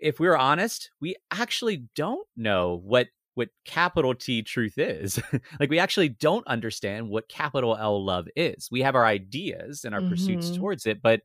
[0.00, 5.18] if we're honest, we actually don't know what what capital T truth is.
[5.60, 8.68] like we actually don't understand what capital L love is.
[8.70, 10.10] We have our ideas and our mm-hmm.
[10.10, 11.22] pursuits towards it, but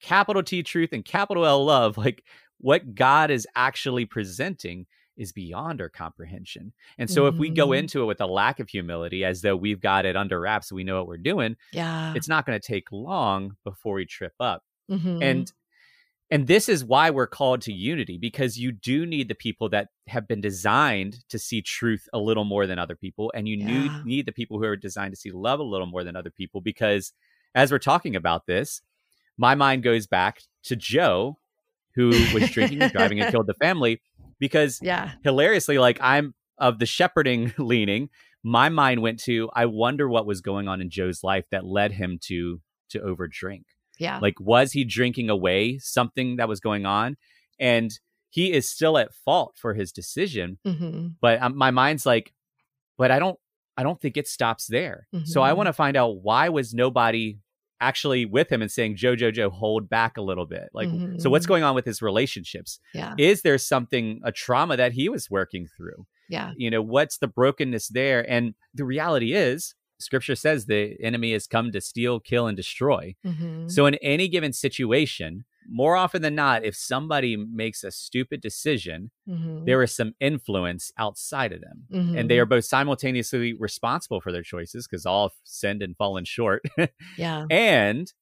[0.00, 2.24] capital T truth and capital L love, like
[2.58, 6.72] what God is actually presenting is beyond our comprehension.
[6.98, 7.34] And so mm-hmm.
[7.34, 7.80] if we go mm-hmm.
[7.80, 10.84] into it with a lack of humility as though we've got it under wraps, we
[10.84, 12.12] know what we're doing, yeah.
[12.16, 14.62] it's not going to take long before we trip up.
[14.90, 15.22] Mm-hmm.
[15.22, 15.52] And
[16.30, 19.88] and this is why we're called to unity because you do need the people that
[20.08, 23.66] have been designed to see truth a little more than other people and you yeah.
[23.66, 26.30] need need the people who are designed to see love a little more than other
[26.30, 27.12] people because
[27.54, 28.82] as we're talking about this,
[29.38, 31.38] my mind goes back to Joe
[31.94, 34.00] who was drinking and driving and killed the family
[34.46, 38.08] because yeah hilariously like i'm of the shepherding leaning
[38.42, 41.92] my mind went to i wonder what was going on in joe's life that led
[41.92, 43.64] him to to overdrink
[43.98, 44.18] Yeah.
[44.18, 47.16] Like, was he drinking away something that was going on?
[47.58, 47.90] And
[48.30, 50.58] he is still at fault for his decision.
[50.66, 51.08] Mm-hmm.
[51.20, 52.32] But um, my mind's like,
[52.98, 53.38] but I don't,
[53.76, 55.06] I don't think it stops there.
[55.14, 55.26] Mm-hmm.
[55.26, 55.58] So I mm-hmm.
[55.58, 57.38] want to find out why was nobody
[57.80, 60.70] actually with him and saying, Joe, Joe, Joe, hold back a little bit.
[60.72, 61.18] Like, mm-hmm.
[61.18, 61.52] so what's mm-hmm.
[61.52, 62.78] going on with his relationships?
[62.94, 63.14] Yeah.
[63.18, 66.06] Is there something, a trauma that he was working through?
[66.28, 66.52] Yeah.
[66.56, 68.28] You know, what's the brokenness there?
[68.30, 73.14] And the reality is, scripture says the enemy has come to steal, kill, and destroy.
[73.24, 73.68] Mm-hmm.
[73.68, 79.10] So in any given situation, more often than not, if somebody makes a stupid decision,
[79.28, 79.64] mm-hmm.
[79.64, 81.84] there is some influence outside of them.
[81.92, 82.18] Mm-hmm.
[82.18, 86.62] And they are both simultaneously responsible for their choices because all sinned and fallen short.
[87.16, 87.46] yeah.
[87.50, 88.12] And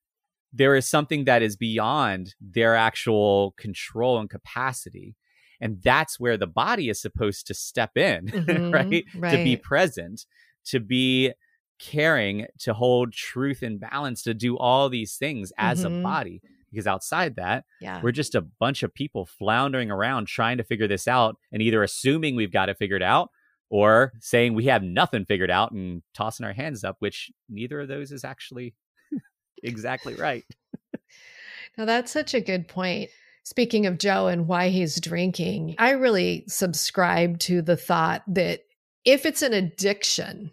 [0.52, 5.16] there is something that is beyond their actual control and capacity.
[5.60, 8.70] And that's where the body is supposed to step in, mm-hmm.
[8.70, 9.04] right?
[9.16, 9.36] right?
[9.36, 10.26] To be present,
[10.66, 11.32] to be
[11.78, 16.02] caring, to hold truth and balance, to do all these things as a mm-hmm.
[16.02, 16.42] body
[16.72, 18.00] because outside that yeah.
[18.02, 21.82] we're just a bunch of people floundering around trying to figure this out and either
[21.82, 23.30] assuming we've got it figured out
[23.70, 27.88] or saying we have nothing figured out and tossing our hands up which neither of
[27.88, 28.74] those is actually
[29.62, 30.44] exactly right
[31.76, 33.10] now that's such a good point
[33.44, 38.60] speaking of joe and why he's drinking i really subscribe to the thought that
[39.04, 40.50] if it's an addiction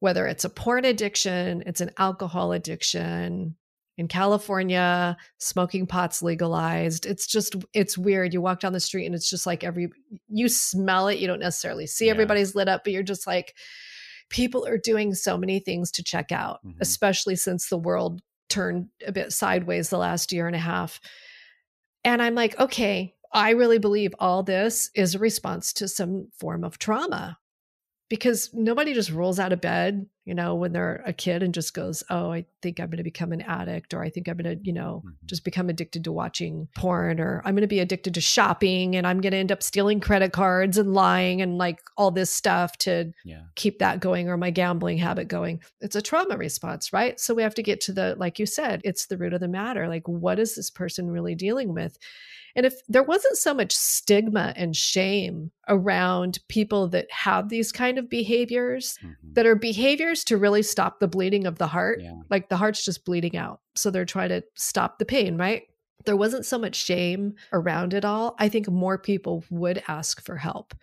[0.00, 3.56] whether it's a porn addiction it's an alcohol addiction
[3.98, 7.06] in California, smoking pot's legalized.
[7.06, 8.34] It's just it's weird.
[8.34, 9.90] You walk down the street and it's just like every
[10.28, 11.18] you smell it.
[11.18, 12.12] You don't necessarily see yeah.
[12.12, 13.54] everybody's lit up, but you're just like
[14.28, 16.78] people are doing so many things to check out, mm-hmm.
[16.80, 21.00] especially since the world turned a bit sideways the last year and a half.
[22.04, 26.64] And I'm like, okay, I really believe all this is a response to some form
[26.64, 27.38] of trauma
[28.08, 31.74] because nobody just rolls out of bed, you know, when they're a kid and just
[31.74, 34.58] goes, Oh, I think I'm going to become an addict, or I think I'm going
[34.58, 35.26] to, you know, mm-hmm.
[35.26, 39.06] just become addicted to watching porn, or I'm going to be addicted to shopping and
[39.06, 42.76] I'm going to end up stealing credit cards and lying and like all this stuff
[42.78, 43.42] to yeah.
[43.56, 45.60] keep that going or my gambling habit going.
[45.80, 47.18] It's a trauma response, right?
[47.18, 49.48] So we have to get to the, like you said, it's the root of the
[49.48, 49.88] matter.
[49.88, 51.98] Like, what is this person really dealing with?
[52.56, 57.98] And if there wasn't so much stigma and shame around people that have these kind
[57.98, 59.34] of behaviors, mm-hmm.
[59.34, 62.14] that are behaviors to really stop the bleeding of the heart, yeah.
[62.30, 63.60] like the heart's just bleeding out.
[63.74, 65.64] So they're trying to stop the pain, right?
[66.06, 68.34] There wasn't so much shame around it all.
[68.38, 70.74] I think more people would ask for help.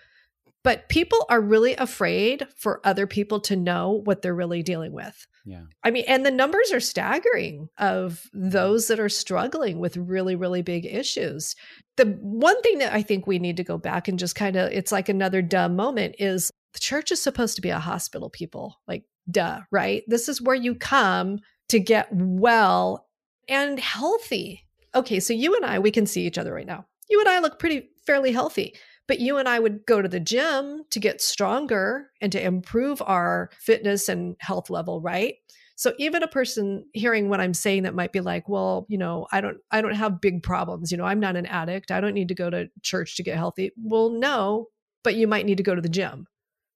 [0.64, 5.28] But people are really afraid for other people to know what they're really dealing with.
[5.46, 5.64] Yeah.
[5.84, 8.50] I mean, and the numbers are staggering of mm-hmm.
[8.50, 11.56] those that are struggling with really, really big issues.
[11.98, 14.72] The one thing that I think we need to go back and just kind of,
[14.72, 18.80] it's like another dumb moment is the church is supposed to be a hospital, people.
[18.88, 20.04] Like, duh, right?
[20.08, 20.80] This is where you mm-hmm.
[20.80, 21.40] come
[21.70, 23.08] to get well
[23.50, 24.66] and healthy.
[24.96, 26.86] Okay, so you and I, we can see each other right now.
[27.10, 28.76] You and I look pretty fairly healthy.
[29.08, 33.02] But you and I would go to the gym to get stronger and to improve
[33.06, 35.36] our fitness and health level, right?
[35.76, 39.28] So even a person hearing what I'm saying that might be like, well, you know,
[39.32, 41.92] I don't I don't have big problems, you know, I'm not an addict.
[41.92, 43.72] I don't need to go to church to get healthy.
[43.78, 44.68] Well, no,
[45.04, 46.28] but you might need to go to the gym.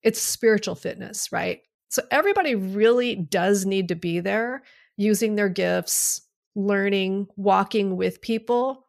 [0.04, 1.62] It's spiritual fitness, right?
[1.90, 4.64] So everybody really does need to be there
[4.98, 6.22] using their gifts,
[6.56, 8.87] learning, walking with people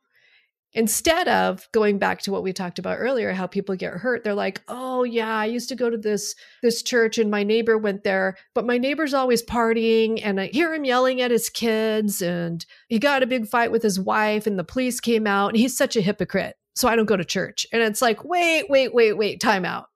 [0.75, 4.35] instead of going back to what we talked about earlier how people get hurt they're
[4.35, 8.05] like oh yeah i used to go to this this church and my neighbor went
[8.05, 12.67] there but my neighbor's always partying and i hear him yelling at his kids and
[12.89, 15.77] he got a big fight with his wife and the police came out and he's
[15.77, 17.67] such a hypocrite so i don't go to church.
[17.73, 19.87] And it's like wait wait wait wait time out.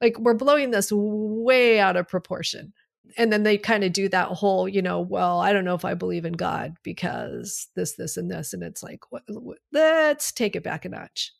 [0.00, 2.72] Like we're blowing this way out of proportion
[3.16, 5.84] and then they kind of do that whole you know well i don't know if
[5.84, 10.32] i believe in god because this this and this and it's like what, what, let's
[10.32, 11.32] take it back a notch.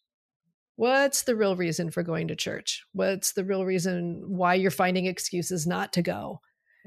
[0.76, 2.84] What's the real reason for going to church?
[2.92, 6.40] What's the real reason why you're finding excuses not to go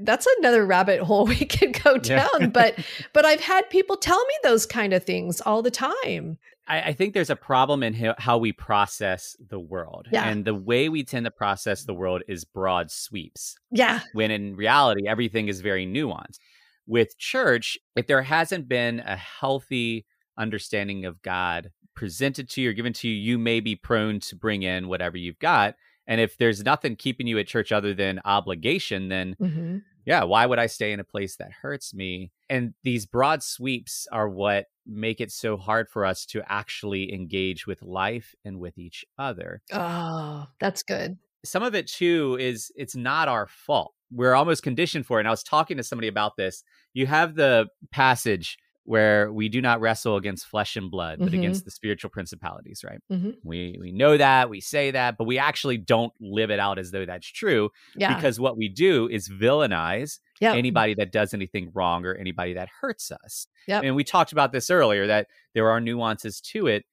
[0.03, 2.47] that's another rabbit hole we could go down yeah.
[2.47, 2.77] but
[3.13, 6.37] but i've had people tell me those kind of things all the time
[6.67, 10.07] I, I think there's a problem in how we process the world.
[10.11, 10.27] Yeah.
[10.27, 13.57] And the way we tend to process the world is broad sweeps.
[13.71, 13.99] Yeah.
[14.13, 16.39] When in reality, everything is very nuanced.
[16.87, 20.05] With church, if there hasn't been a healthy
[20.37, 24.35] understanding of God presented to you or given to you, you may be prone to
[24.35, 25.75] bring in whatever you've got.
[26.07, 29.77] And if there's nothing keeping you at church other than obligation, then mm-hmm.
[30.05, 32.31] Yeah, why would I stay in a place that hurts me?
[32.49, 37.67] And these broad sweeps are what make it so hard for us to actually engage
[37.67, 39.61] with life and with each other.
[39.71, 41.17] Oh, that's good.
[41.45, 43.93] Some of it too is it's not our fault.
[44.11, 45.21] We're almost conditioned for it.
[45.21, 49.61] And I was talking to somebody about this you have the passage where we do
[49.61, 51.39] not wrestle against flesh and blood, but mm-hmm.
[51.39, 52.99] against the spiritual principalities, right?
[53.11, 53.31] Mm-hmm.
[53.43, 56.91] We we know that, we say that, but we actually don't live it out as
[56.91, 57.69] though that's true.
[57.95, 58.15] Yeah.
[58.15, 60.55] Because what we do is villainize yep.
[60.55, 63.47] anybody that does anything wrong or anybody that hurts us.
[63.67, 63.83] Yep.
[63.83, 66.85] And we talked about this earlier that there are nuances to it.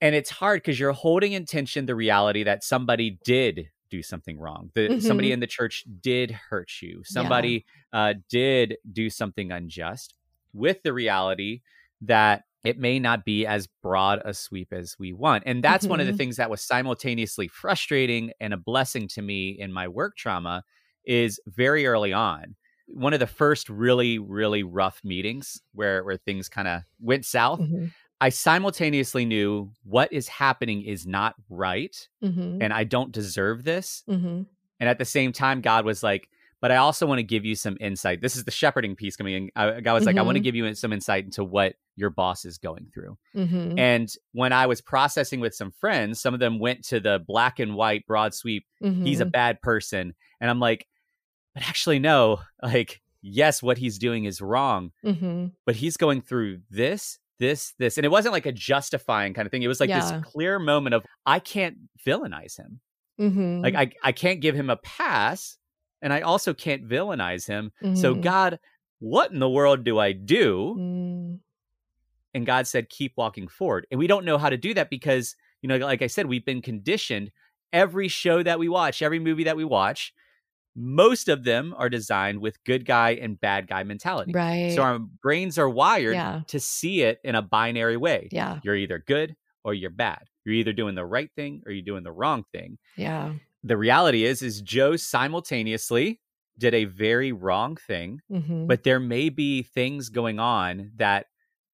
[0.00, 4.38] And it's hard because you're holding in tension the reality that somebody did do something
[4.38, 4.70] wrong.
[4.74, 5.00] The, mm-hmm.
[5.00, 7.02] Somebody in the church did hurt you.
[7.04, 8.00] Somebody yeah.
[8.00, 10.14] uh, did do something unjust
[10.56, 11.60] with the reality
[12.02, 15.44] that it may not be as broad a sweep as we want.
[15.46, 15.90] And that's mm-hmm.
[15.90, 16.18] one of the mm-hmm.
[16.18, 20.64] things that was simultaneously frustrating and a blessing to me in my work trauma
[21.04, 22.56] is very early on.
[22.88, 27.60] One of the first really, really rough meetings where, where things kind of went south.
[27.60, 27.86] Mm-hmm.
[28.20, 32.60] I simultaneously knew what is happening is not right mm-hmm.
[32.60, 34.02] and I don't deserve this.
[34.08, 34.42] Mm-hmm.
[34.80, 36.28] And at the same time, God was like,
[36.66, 38.20] but I also want to give you some insight.
[38.20, 39.50] This is the shepherding piece coming in.
[39.54, 40.06] I, I was mm-hmm.
[40.06, 40.44] like, I want to mm-hmm.
[40.46, 43.16] give you some insight into what your boss is going through.
[43.36, 43.78] Mm-hmm.
[43.78, 47.60] And when I was processing with some friends, some of them went to the black
[47.60, 48.66] and white broad sweep.
[48.82, 49.04] Mm-hmm.
[49.04, 49.30] He's a mm-hmm.
[49.30, 50.12] bad person.
[50.40, 50.88] And I'm like,
[51.54, 55.46] but actually, no, like, yes, what he's doing is wrong, mm-hmm.
[55.66, 57.96] but he's going through this, this, this.
[57.96, 59.62] And it wasn't like a justifying kind of thing.
[59.62, 60.00] It was like yeah.
[60.00, 62.80] this clear moment of, I can't villainize him.
[63.62, 65.58] Like, I, I can't give him a pass
[66.02, 67.72] and I also can't villainize him.
[67.82, 67.96] Mm.
[67.96, 68.58] So, God,
[68.98, 70.76] what in the world do I do?
[70.78, 71.38] Mm.
[72.34, 73.86] And God said, keep walking forward.
[73.90, 76.44] And we don't know how to do that because, you know, like I said, we've
[76.44, 77.30] been conditioned.
[77.72, 80.12] Every show that we watch, every movie that we watch,
[80.74, 84.32] most of them are designed with good guy and bad guy mentality.
[84.32, 84.72] Right.
[84.74, 86.42] So our brains are wired yeah.
[86.48, 88.28] to see it in a binary way.
[88.30, 88.60] Yeah.
[88.62, 89.34] You're either good
[89.64, 90.24] or you're bad.
[90.44, 92.78] You're either doing the right thing or you're doing the wrong thing.
[92.96, 93.32] Yeah
[93.62, 96.20] the reality is is joe simultaneously
[96.58, 98.66] did a very wrong thing mm-hmm.
[98.66, 101.26] but there may be things going on that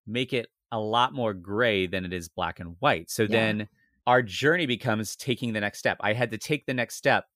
[0.06, 3.28] make it a lot more gray than it is black and white so yeah.
[3.28, 3.68] then
[4.06, 7.26] our journey becomes taking the next step i had to take the next step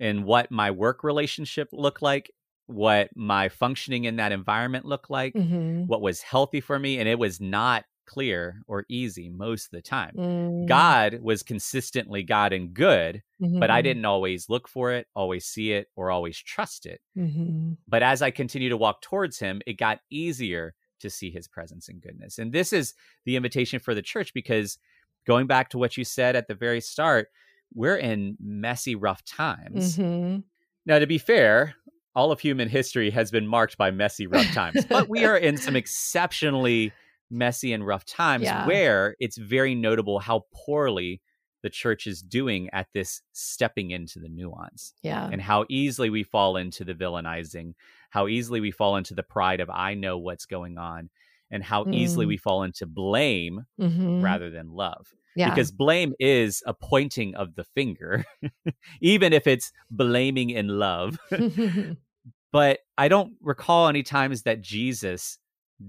[0.00, 2.30] in what my work relationship looked like
[2.66, 5.86] what my functioning in that environment looked like mm-hmm.
[5.86, 9.82] what was healthy for me and it was not clear or easy most of the
[9.82, 10.14] time.
[10.16, 10.66] Mm.
[10.66, 13.58] God was consistently God and good, mm-hmm.
[13.58, 13.84] but I mm-hmm.
[13.84, 17.00] didn't always look for it, always see it, or always trust it.
[17.16, 17.72] Mm-hmm.
[17.88, 21.88] But as I continued to walk towards Him, it got easier to see His presence
[21.88, 22.38] and goodness.
[22.38, 22.94] And this is
[23.24, 24.78] the invitation for the church because
[25.26, 27.28] going back to what you said at the very start,
[27.74, 29.96] we're in messy, rough times.
[29.96, 30.40] Mm-hmm.
[30.86, 31.74] Now, to be fair,
[32.14, 35.56] all of human history has been marked by messy, rough times, but we are in
[35.56, 36.92] some exceptionally
[37.34, 38.66] messy and rough times yeah.
[38.66, 41.20] where it's very notable how poorly
[41.64, 44.92] the church is doing at this stepping into the nuance.
[45.02, 45.26] Yeah.
[45.32, 47.72] And how easily we fall into the villainizing,
[48.10, 51.08] how easily we fall into the pride of I know what's going on,
[51.50, 51.94] and how mm.
[51.94, 54.20] easily we fall into blame mm-hmm.
[54.20, 55.14] rather than love.
[55.36, 55.48] Yeah.
[55.48, 58.26] Because blame is a pointing of the finger,
[59.00, 61.18] even if it's blaming in love.
[62.52, 65.38] but I don't recall any times that Jesus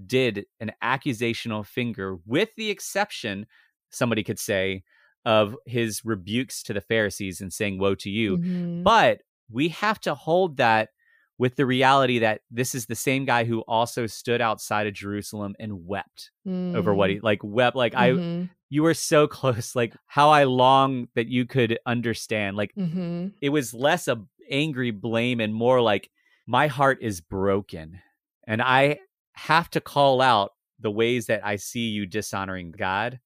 [0.06, 3.46] did an accusational finger, with the exception,
[3.90, 4.82] somebody could say,
[5.24, 8.38] of his rebukes to the Pharisees and saying, Woe to you.
[8.38, 8.82] Mm-hmm.
[8.84, 10.90] But we have to hold that
[11.38, 15.54] with the reality that this is the same guy who also stood outside of Jerusalem
[15.58, 16.74] and wept mm.
[16.74, 17.22] over what he mm.
[17.22, 18.44] like wept like mm-hmm.
[18.44, 23.28] I you were so close like how I long that you could understand like mm-hmm.
[23.40, 26.08] it was less a angry blame and more like
[26.46, 28.00] my heart is broken
[28.46, 28.98] and I
[29.36, 33.20] have to call out the ways that I see you dishonoring God.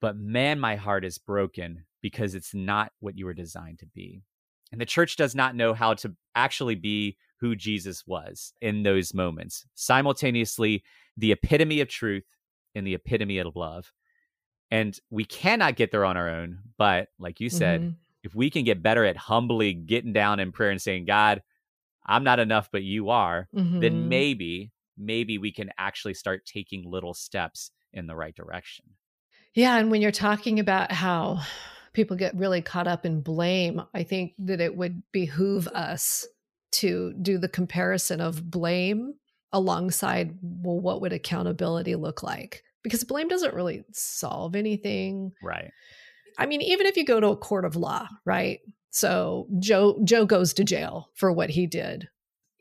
[0.00, 4.22] But man, my heart is broken because it's not what you were designed to be.
[4.72, 9.14] And the church does not know how to actually be who Jesus was in those
[9.14, 9.66] moments.
[9.74, 10.82] Simultaneously,
[11.16, 12.24] the epitome of truth
[12.74, 13.92] and the epitome of love.
[14.70, 16.60] And we cannot get there on our own.
[16.78, 17.90] But like you said, mm-hmm.
[18.22, 21.42] if we can get better at humbly getting down in prayer and saying, God,
[22.06, 23.80] I'm not enough, but you are, mm-hmm.
[23.80, 28.86] then maybe maybe we can actually start taking little steps in the right direction.
[29.54, 29.76] Yeah.
[29.76, 31.40] And when you're talking about how
[31.92, 36.26] people get really caught up in blame, I think that it would behoove us
[36.72, 39.14] to do the comparison of blame
[39.52, 42.62] alongside, well, what would accountability look like?
[42.82, 45.32] Because blame doesn't really solve anything.
[45.42, 45.70] Right.
[46.38, 48.60] I mean, even if you go to a court of law, right?
[48.90, 52.08] So Joe Joe goes to jail for what he did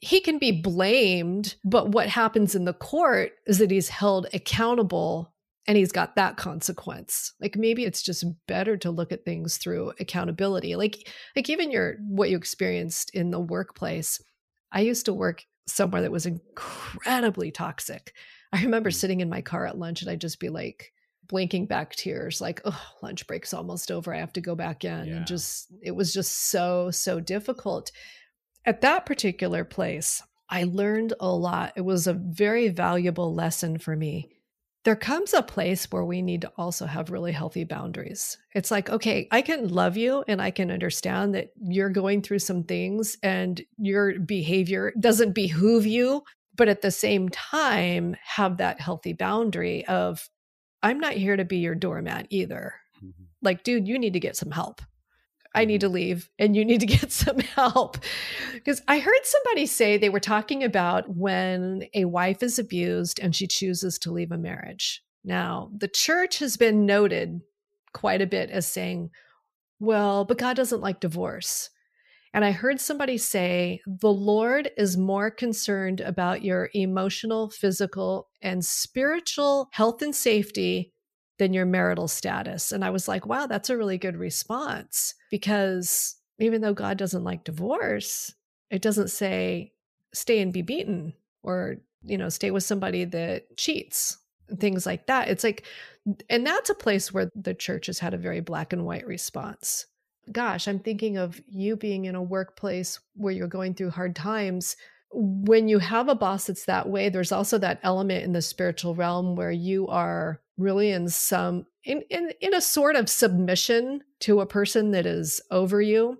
[0.02, 5.32] he can be blamed, but what happens in the court is that he's held accountable
[5.68, 7.34] and he's got that consequence.
[7.39, 10.76] Like maybe it's just better to look at things through accountability.
[10.76, 14.20] Like like even your what you experienced in the workplace.
[14.72, 18.14] I used to work somewhere that was incredibly toxic.
[18.52, 18.95] I remember mm.
[18.95, 20.91] sitting in my car at lunch and I'd just be like
[21.28, 24.14] blinking back tears, like, oh, lunch break's almost over.
[24.14, 25.08] I have to go back in.
[25.08, 25.16] Yeah.
[25.18, 27.91] And just, it was just so, so difficult.
[28.66, 31.74] At that particular place, I learned a lot.
[31.76, 34.30] It was a very valuable lesson for me
[34.84, 38.38] there comes a place where we need to also have really healthy boundaries.
[38.55, 42.39] It's like, okay, I can love you and I can understand that you're going through
[42.39, 46.24] some things and your behavior doesn't behoove you,
[46.55, 50.28] but at the same time, have that healthy boundary of,
[50.82, 52.74] I'm not here to be your doormat either.
[52.97, 53.24] Mm-hmm.
[53.43, 54.82] Like, dude, you need to get some help.
[55.54, 55.95] I need to mm-hmm.
[55.95, 57.97] leave and you need to get some help.
[58.54, 63.36] Because I heard somebody say they were talking about when a wife is abused and
[63.36, 65.04] she chooses to leave a marriage.
[65.24, 67.41] Now, the church has been noted
[67.93, 69.12] quite a bit as saying,
[69.80, 71.70] well, but God doesn't like divorce.
[72.34, 78.64] And I heard somebody say, the Lord is more concerned about your emotional, physical, and
[78.64, 80.91] spiritual health and safety
[81.42, 82.72] than your marital status.
[82.72, 87.24] And I was like, wow, that's a really good response because even though God doesn't
[87.24, 88.36] like divorce,
[88.70, 89.74] it doesn't say
[90.14, 94.20] stay and be beaten or, you know, stay with somebody that cheats
[94.50, 95.30] and things like that.
[95.30, 95.66] It's like,
[96.30, 99.88] and that's a place where the church has had a very black and white response.
[100.32, 104.76] Gosh, I'm thinking of you being in a workplace where you're going through hard times
[105.14, 108.96] when you have a boss that's that way, there's also that element in the spiritual
[108.96, 114.41] realm where you are really in some in in in a sort of submission to
[114.41, 116.20] a person that is over you.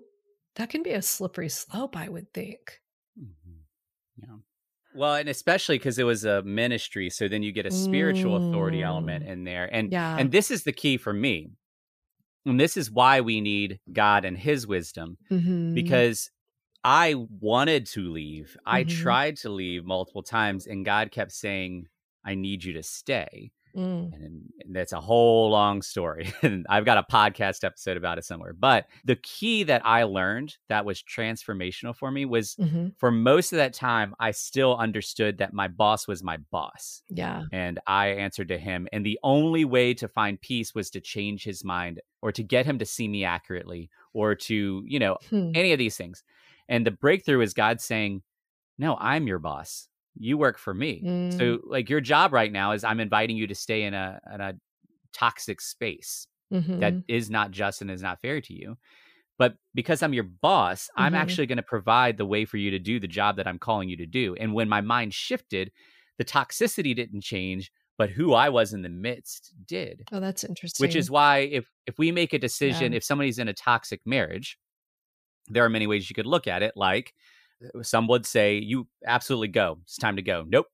[0.56, 2.80] That can be a slippery slope, I would think.
[3.18, 3.56] Mm-hmm.
[4.18, 4.36] Yeah.
[4.94, 8.50] Well, and especially because it was a ministry, so then you get a spiritual mm.
[8.50, 9.28] authority element mm.
[9.28, 10.16] in there, and yeah.
[10.18, 11.52] and this is the key for me,
[12.44, 15.72] and this is why we need God and His wisdom, mm-hmm.
[15.72, 16.30] because
[16.84, 18.56] I wanted to leave.
[18.58, 18.76] Mm-hmm.
[18.76, 21.86] I tried to leave multiple times, and God kept saying,
[22.24, 23.52] I need you to stay.
[23.76, 24.12] Mm.
[24.14, 26.32] And, and that's a whole long story.
[26.42, 28.52] and I've got a podcast episode about it somewhere.
[28.52, 32.88] But the key that I learned that was transformational for me was mm-hmm.
[32.98, 37.02] for most of that time, I still understood that my boss was my boss.
[37.08, 37.44] Yeah.
[37.52, 38.88] And I answered to him.
[38.92, 42.66] And the only way to find peace was to change his mind or to get
[42.66, 45.52] him to see me accurately or to, you know, hmm.
[45.54, 46.22] any of these things.
[46.68, 48.22] And the breakthrough is God saying,
[48.78, 49.88] No, I'm your boss.
[50.18, 51.02] You work for me.
[51.04, 51.38] Mm.
[51.38, 54.40] So like your job right now is I'm inviting you to stay in a in
[54.40, 54.54] a
[55.12, 56.80] toxic space mm-hmm.
[56.80, 58.76] that is not just and is not fair to you.
[59.38, 61.02] But because I'm your boss, mm-hmm.
[61.02, 63.58] I'm actually going to provide the way for you to do the job that I'm
[63.58, 64.34] calling you to do.
[64.38, 65.72] And when my mind shifted,
[66.18, 70.02] the toxicity didn't change, but who I was in the midst did.
[70.12, 70.84] Oh, that's interesting.
[70.84, 72.98] Which is why if if we make a decision, yeah.
[72.98, 74.58] if somebody's in a toxic marriage,
[75.48, 76.74] there are many ways you could look at it.
[76.76, 77.14] Like
[77.82, 79.78] some would say, you absolutely go.
[79.82, 80.44] It's time to go.
[80.46, 80.66] Nope.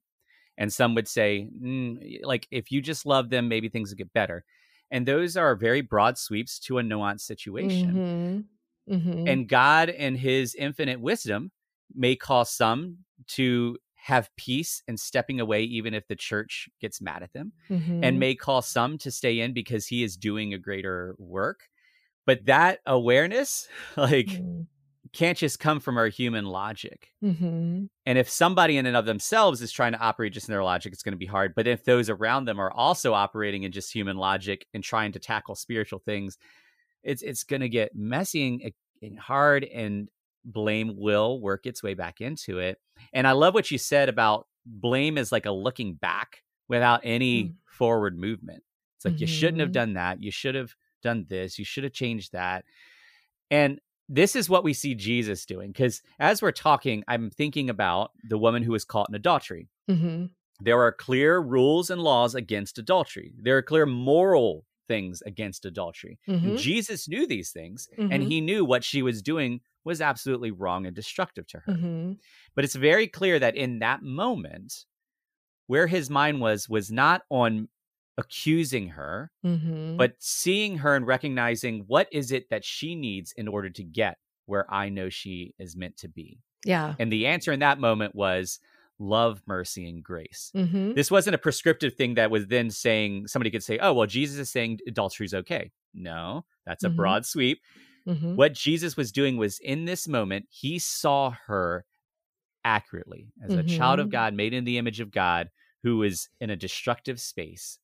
[0.56, 4.12] And some would say, mm, like, if you just love them, maybe things will get
[4.12, 4.44] better.
[4.90, 8.46] And those are very broad sweeps to a nuanced situation.
[8.88, 8.94] Mm-hmm.
[8.94, 9.28] Mm-hmm.
[9.28, 11.52] And God, in his infinite wisdom,
[11.94, 17.22] may call some to have peace and stepping away, even if the church gets mad
[17.22, 18.02] at them, mm-hmm.
[18.02, 21.68] and may call some to stay in because he is doing a greater work
[22.28, 24.66] but that awareness like mm.
[25.12, 27.84] Can't just come from our human logic mm-hmm.
[28.06, 30.92] and if somebody in and of themselves is trying to operate just in their logic
[30.92, 33.92] it's going to be hard but if those around them are also operating in just
[33.92, 36.38] human logic and trying to tackle spiritual things
[37.02, 40.08] it's it's going to get messy and, and hard and
[40.44, 42.78] blame will work its way back into it
[43.12, 47.44] and i love what you said about blame is like a looking back without any
[47.44, 47.54] mm.
[47.66, 48.62] forward movement
[48.96, 49.22] it's like mm-hmm.
[49.22, 49.74] you shouldn't have mm-hmm.
[49.74, 51.58] done that you should have done this.
[51.58, 52.64] You should have changed that.
[53.50, 55.70] And this is what we see Jesus doing.
[55.70, 59.68] Because as we're talking, I'm thinking about the woman who was caught in adultery.
[59.90, 60.26] Mm-hmm.
[60.60, 66.18] There are clear rules and laws against adultery, there are clear moral things against adultery.
[66.28, 66.56] Mm-hmm.
[66.56, 68.10] Jesus knew these things, mm-hmm.
[68.10, 71.72] and he knew what she was doing was absolutely wrong and destructive to her.
[71.72, 72.12] Mm-hmm.
[72.56, 74.84] But it's very clear that in that moment,
[75.66, 77.68] where his mind was, was not on
[78.18, 79.96] accusing her, mm-hmm.
[79.96, 84.18] but seeing her and recognizing what is it that she needs in order to get
[84.46, 86.40] where I know she is meant to be.
[86.64, 86.94] Yeah.
[86.98, 88.58] And the answer in that moment was
[88.98, 90.50] love, mercy, and grace.
[90.56, 90.94] Mm-hmm.
[90.94, 94.38] This wasn't a prescriptive thing that was then saying somebody could say, oh, well, Jesus
[94.38, 95.70] is saying adultery is okay.
[95.94, 96.96] No, that's a mm-hmm.
[96.96, 97.60] broad sweep.
[98.08, 98.34] Mm-hmm.
[98.34, 101.84] What Jesus was doing was in this moment, he saw her
[102.64, 104.12] accurately as a child of mm-hmm.
[104.12, 105.50] God, made in the image of God,
[105.82, 107.78] who was in a destructive space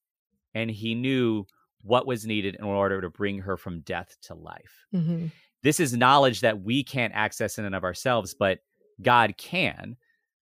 [0.54, 1.46] and he knew
[1.82, 4.86] what was needed in order to bring her from death to life.
[4.94, 5.26] Mm-hmm.
[5.62, 8.60] This is knowledge that we can't access in and of ourselves, but
[9.02, 9.96] God can.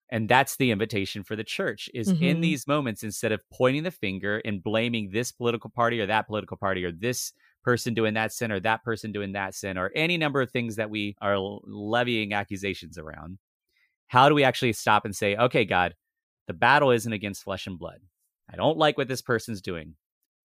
[0.10, 2.24] And that's the invitation for the church is mm-hmm.
[2.24, 6.28] in these moments, instead of pointing the finger and blaming this political party or that
[6.28, 7.32] political party or this
[7.64, 10.76] person doing that sin or that person doing that sin or any number of things
[10.76, 13.38] that we are levying accusations around,
[14.08, 15.96] how do we actually stop and say, okay, God,
[16.48, 18.00] the battle isn't against flesh and blood.
[18.52, 19.96] I don't like what this person's doing,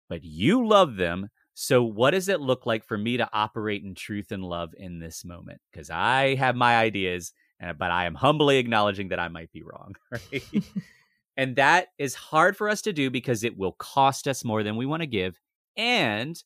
[0.10, 1.30] but you love them.
[1.54, 5.00] So, what does it look like for me to operate in truth and love in
[5.00, 5.62] this moment?
[5.72, 7.32] Because I have my ideas,
[7.64, 9.96] uh, but I am humbly acknowledging that I might be wrong.
[10.12, 10.44] Right?
[11.38, 14.76] and that is hard for us to do because it will cost us more than
[14.76, 15.40] we want to give.
[15.78, 16.42] And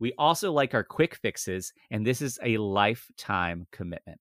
[0.00, 1.72] we also like our quick fixes.
[1.90, 4.18] And this is a lifetime commitment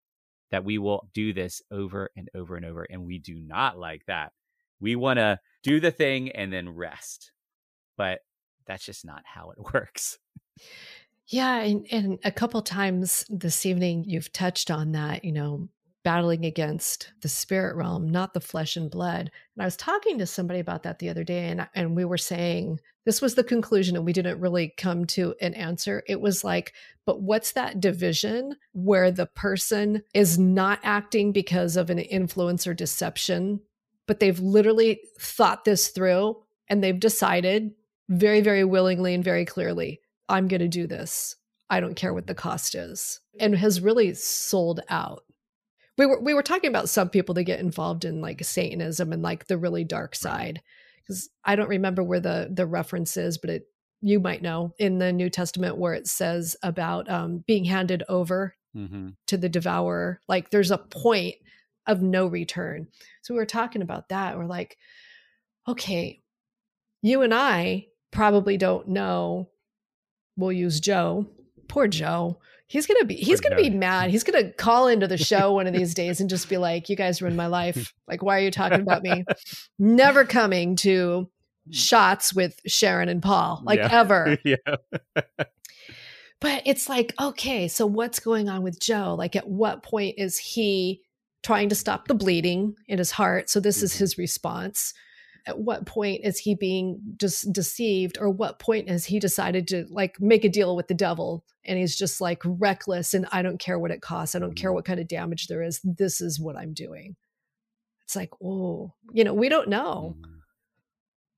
[0.51, 2.83] that we will do this over and over and over.
[2.83, 4.31] And we do not like that.
[4.79, 7.31] We want to do the thing and then rest.
[7.97, 8.21] But
[8.65, 10.17] that's just not how it works.
[11.27, 15.69] Yeah, and, and a couple times this evening you've touched on that, you know,
[16.03, 19.31] battling against the spirit realm, not the flesh and blood.
[19.55, 22.17] And I was talking to somebody about that the other day, and and we were
[22.17, 26.03] saying this was the conclusion, and we didn't really come to an answer.
[26.07, 26.73] It was like,
[27.05, 32.73] but what's that division where the person is not acting because of an influence or
[32.73, 33.61] deception,
[34.11, 36.35] but they've literally thought this through
[36.67, 37.71] and they've decided
[38.09, 41.37] very, very willingly and very clearly, I'm going to do this.
[41.69, 45.23] I don't care what the cost is, and has really sold out
[45.97, 49.21] we were we were talking about some people that get involved in like Satanism and
[49.21, 50.61] like the really dark side.
[50.97, 53.63] Because I don't remember where the the reference is, but it
[54.01, 58.55] you might know in the New Testament where it says about um, being handed over
[58.75, 59.09] mm-hmm.
[59.27, 60.19] to the devourer.
[60.27, 61.35] Like there's a point
[61.87, 62.87] of no return.
[63.21, 64.37] So we were talking about that.
[64.37, 64.77] We're like,
[65.67, 66.21] okay,
[67.01, 69.49] you and I probably don't know.
[70.37, 71.27] We'll use Joe.
[71.67, 72.39] Poor Joe
[72.71, 74.11] He's gonna be he's gonna be mad.
[74.11, 76.95] He's gonna call into the show one of these days and just be like, "You
[76.95, 77.93] guys ruined my life.
[78.07, 79.23] Like, why are you talking about me?
[79.79, 81.29] Never coming to
[81.69, 83.89] shots with Sharon and Paul, like yeah.
[83.91, 84.55] ever." yeah.
[86.39, 89.15] but it's like, okay, so what's going on with Joe?
[89.17, 91.01] Like, at what point is he
[91.43, 93.49] trying to stop the bleeding in his heart?
[93.49, 93.85] So this mm-hmm.
[93.85, 94.93] is his response.
[95.47, 99.85] At what point is he being just deceived or what point has he decided to
[99.89, 101.43] like make a deal with the devil?
[101.65, 104.35] And he's just like reckless and i don't care what it costs.
[104.35, 104.75] I don't care mm-hmm.
[104.75, 105.81] what kind of damage there is.
[105.83, 107.15] This is what i'm doing.
[108.03, 110.15] It's like oh you know we don't know.
[110.19, 110.37] Mm-hmm.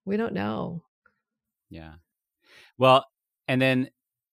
[0.06, 0.84] we don't know.
[1.70, 1.94] Yeah.
[2.78, 3.06] Well
[3.48, 3.90] and then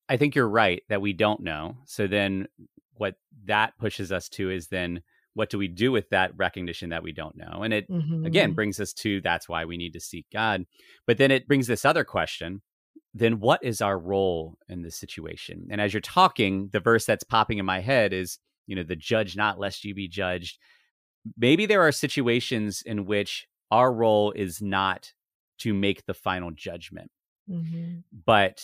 [0.09, 1.77] i think you're right that we don't know.
[1.85, 2.49] So then
[2.95, 3.15] what
[3.45, 5.03] that pushes us to is then
[5.35, 7.63] what do we do with that recognition that we don't know?
[7.63, 8.25] And it mm-hmm.
[8.25, 10.65] again brings us to that's why we need to seek god.
[11.07, 12.63] But then it brings this other question
[13.13, 15.67] then what is our role in this situation?
[15.71, 18.97] And as you're talking the verse that's popping in my head is you know the
[18.97, 20.59] judge not lest you be judged.
[21.37, 25.13] Maybe there are situations in which our role is not
[25.59, 27.11] to make the final judgment.
[27.51, 28.01] Mm-hmm.
[28.25, 28.63] but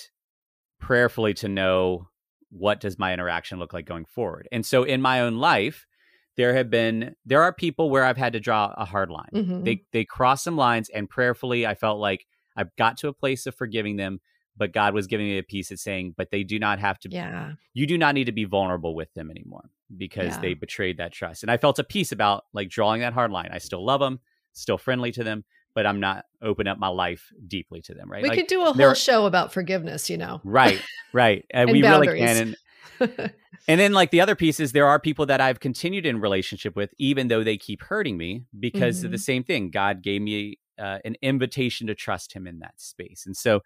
[0.78, 2.06] prayerfully to know
[2.50, 4.48] what does my interaction look like going forward?
[4.52, 5.86] And so in my own life
[6.36, 9.30] there have been there are people where I've had to draw a hard line.
[9.34, 9.64] Mm-hmm.
[9.64, 12.26] They they cross some lines and prayerfully I felt like
[12.56, 14.20] I've got to a place of forgiving them,
[14.56, 17.08] but God was giving me a peace of saying, but they do not have to
[17.10, 17.52] Yeah.
[17.74, 20.40] You do not need to be vulnerable with them anymore because yeah.
[20.40, 21.42] they betrayed that trust.
[21.42, 23.50] And I felt a peace about like drawing that hard line.
[23.52, 24.20] I still love them,
[24.52, 28.22] still friendly to them, but I'm not open up my life deeply to them, right?
[28.22, 30.40] We like, could do a whole show about forgiveness, you know.
[30.42, 30.82] Right,
[31.12, 31.44] right.
[31.50, 32.22] and, and we boundaries.
[32.22, 32.56] really can.
[33.00, 33.32] And
[33.68, 36.94] and then like the other pieces, there are people that I've continued in relationship with,
[36.98, 39.06] even though they keep hurting me because mm-hmm.
[39.06, 39.22] of the mm-hmm.
[39.22, 39.70] same thing.
[39.70, 43.24] God gave me uh, an invitation to trust him in that space.
[43.26, 43.60] And so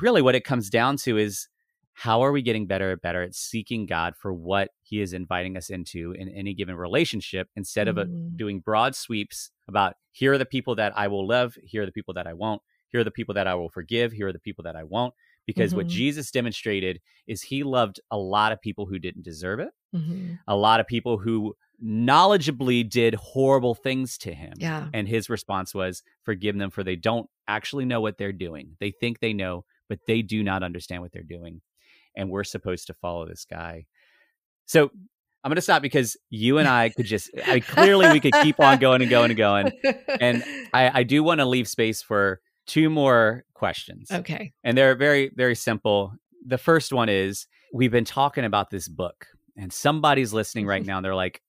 [0.00, 1.48] really what it comes down to is
[1.92, 5.56] how are we getting better and better at seeking God for what he is inviting
[5.56, 8.36] us into in any given relationship instead of mm-hmm.
[8.36, 11.92] doing broad sweeps about here are the people that I will love, here are the
[11.92, 14.38] people that I won't, here are the people that I will forgive, here are the
[14.38, 15.14] people that I won't
[15.50, 15.78] because mm-hmm.
[15.78, 20.34] what Jesus demonstrated is he loved a lot of people who didn't deserve it, mm-hmm.
[20.46, 24.52] a lot of people who knowledgeably did horrible things to him.
[24.58, 24.86] Yeah.
[24.94, 28.76] And his response was, Forgive them, for they don't actually know what they're doing.
[28.78, 31.62] They think they know, but they do not understand what they're doing.
[32.16, 33.86] And we're supposed to follow this guy.
[34.66, 34.90] So
[35.42, 38.34] I'm going to stop because you and I could just, I mean, clearly we could
[38.42, 39.72] keep on going and going and going.
[40.20, 44.10] And I, I do want to leave space for two more questions.
[44.10, 44.52] Okay.
[44.64, 46.14] And they're very, very simple.
[46.44, 50.96] The first one is we've been talking about this book, and somebody's listening right now.
[50.96, 51.40] And they're like,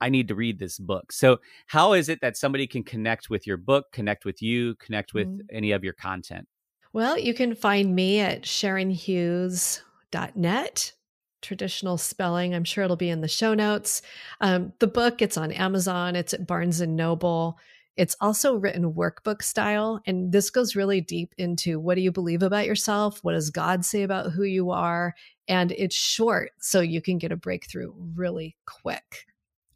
[0.00, 1.12] I need to read this book.
[1.12, 5.12] So, how is it that somebody can connect with your book, connect with you, connect
[5.12, 5.46] with mm-hmm.
[5.52, 6.48] any of your content?
[6.94, 10.92] Well, you can find me at sharonhughes.net
[11.40, 12.52] traditional spelling.
[12.54, 14.02] I'm sure it'll be in the show notes.
[14.40, 17.58] Um, the book, it's on Amazon, it's at Barnes and Noble.
[17.98, 20.00] It's also written workbook style.
[20.06, 23.18] And this goes really deep into what do you believe about yourself?
[23.24, 25.16] What does God say about who you are?
[25.48, 29.26] And it's short, so you can get a breakthrough really quick.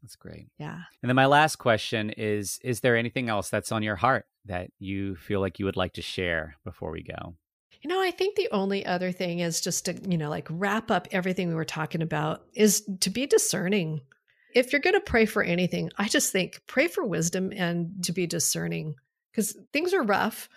[0.02, 0.46] That's great.
[0.56, 0.78] Yeah.
[1.02, 4.70] And then my last question is Is there anything else that's on your heart that
[4.78, 7.34] you feel like you would like to share before we go?
[7.80, 10.92] You know, I think the only other thing is just to, you know, like wrap
[10.92, 14.02] up everything we were talking about is to be discerning.
[14.54, 18.12] If you're going to pray for anything, I just think pray for wisdom and to
[18.12, 18.96] be discerning
[19.30, 20.48] because things are rough.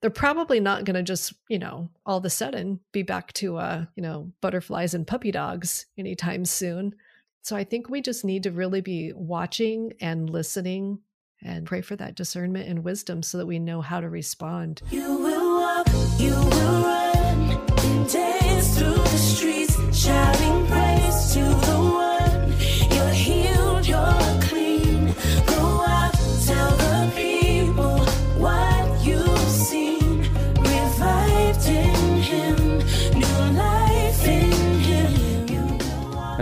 [0.00, 3.56] They're probably not going to just, you know, all of a sudden be back to,
[3.56, 6.94] uh, you know, butterflies and puppy dogs anytime soon.
[7.42, 11.00] So I think we just need to really be watching and listening
[11.42, 14.80] and pray for that discernment and wisdom so that we know how to respond.
[14.90, 15.86] You will walk,
[16.18, 21.83] you will run, dance through the streets, shouting praise to the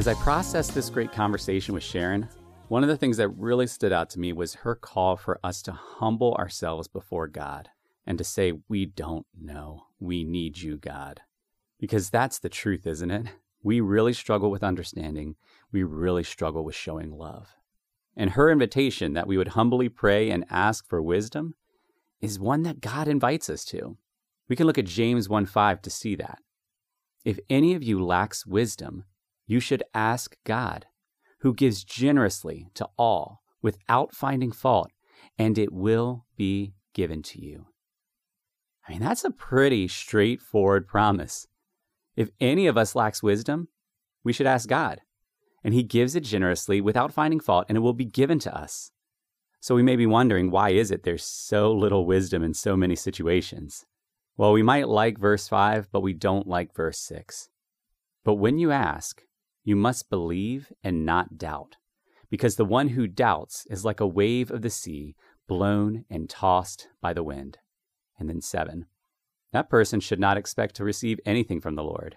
[0.03, 2.29] As I processed this great conversation with Sharon,
[2.67, 5.63] one of the things that really stood out to me was her call for us
[5.63, 7.69] to humble ourselves before God
[8.05, 9.85] and to say, We don't know.
[10.01, 11.21] We need you, God.
[11.79, 13.29] Because that's the truth, isn't it?
[13.63, 15.37] We really struggle with understanding.
[15.71, 17.55] We really struggle with showing love.
[18.17, 21.55] And her invitation that we would humbly pray and ask for wisdom
[22.21, 23.99] is one that God invites us to.
[24.49, 26.41] We can look at James 1 5 to see that.
[27.25, 29.05] If any of you lacks wisdom,
[29.53, 30.87] you should ask God
[31.41, 34.91] who gives generously to all without finding fault,
[35.39, 37.67] and it will be given to you.
[38.89, 41.47] I mean, that's a pretty straightforward promise.
[42.17, 43.69] If any of us lacks wisdom,
[44.25, 45.01] we should ask God,
[45.63, 48.91] and He gives it generously without finding fault, and it will be given to us.
[49.61, 52.97] So we may be wondering why is it there's so little wisdom in so many
[52.97, 53.85] situations?
[54.39, 57.51] Well, we might like verse 5, but we don't like verse 6.
[58.25, 59.23] But when you ask,
[59.65, 61.77] you must believe and not doubt,
[62.31, 65.15] because the one who doubts is like a wave of the sea
[65.47, 67.59] blown and tossed by the wind.
[68.19, 68.87] And then seven,
[69.53, 72.17] that person should not expect to receive anything from the Lord.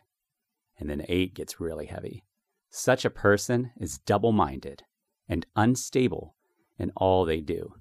[0.80, 2.24] And then eight gets really heavy.
[2.70, 4.84] Such a person is double minded
[5.28, 6.36] and unstable
[6.78, 7.74] in all they do.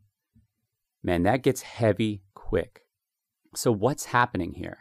[1.02, 2.82] Man, that gets heavy quick.
[3.54, 4.78] So, what's happening here?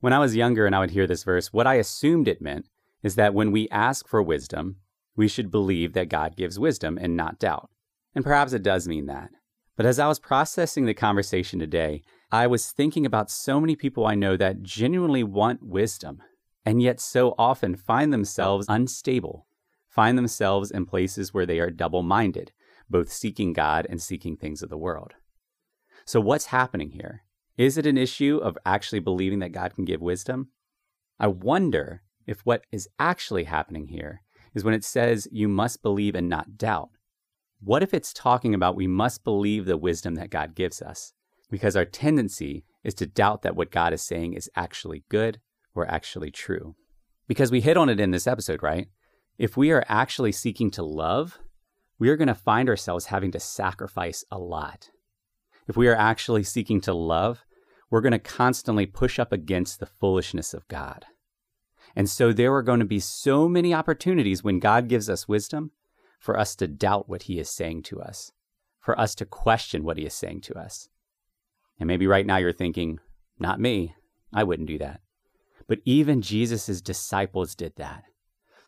[0.00, 2.68] When I was younger and I would hear this verse, what I assumed it meant
[3.04, 4.76] is that when we ask for wisdom,
[5.14, 7.70] we should believe that God gives wisdom and not doubt.
[8.14, 9.30] And perhaps it does mean that.
[9.76, 12.02] But as I was processing the conversation today,
[12.32, 16.22] I was thinking about so many people I know that genuinely want wisdom,
[16.64, 19.46] and yet so often find themselves unstable,
[19.88, 22.52] find themselves in places where they are double minded,
[22.88, 25.12] both seeking God and seeking things of the world.
[26.06, 27.24] So, what's happening here?
[27.56, 30.48] Is it an issue of actually believing that God can give wisdom?
[31.18, 34.22] I wonder if what is actually happening here
[34.54, 36.90] is when it says you must believe and not doubt.
[37.60, 41.12] What if it's talking about we must believe the wisdom that God gives us?
[41.50, 45.40] Because our tendency is to doubt that what God is saying is actually good
[45.74, 46.74] or actually true.
[47.26, 48.88] Because we hit on it in this episode, right?
[49.38, 51.38] If we are actually seeking to love,
[51.98, 54.90] we are going to find ourselves having to sacrifice a lot.
[55.66, 57.44] If we are actually seeking to love,
[57.90, 61.06] we're going to constantly push up against the foolishness of God.
[61.96, 65.70] And so there are going to be so many opportunities when God gives us wisdom
[66.18, 68.32] for us to doubt what he is saying to us,
[68.80, 70.88] for us to question what he is saying to us.
[71.78, 72.98] And maybe right now you're thinking,
[73.38, 73.94] not me.
[74.32, 75.00] I wouldn't do that.
[75.66, 78.04] But even Jesus' disciples did that.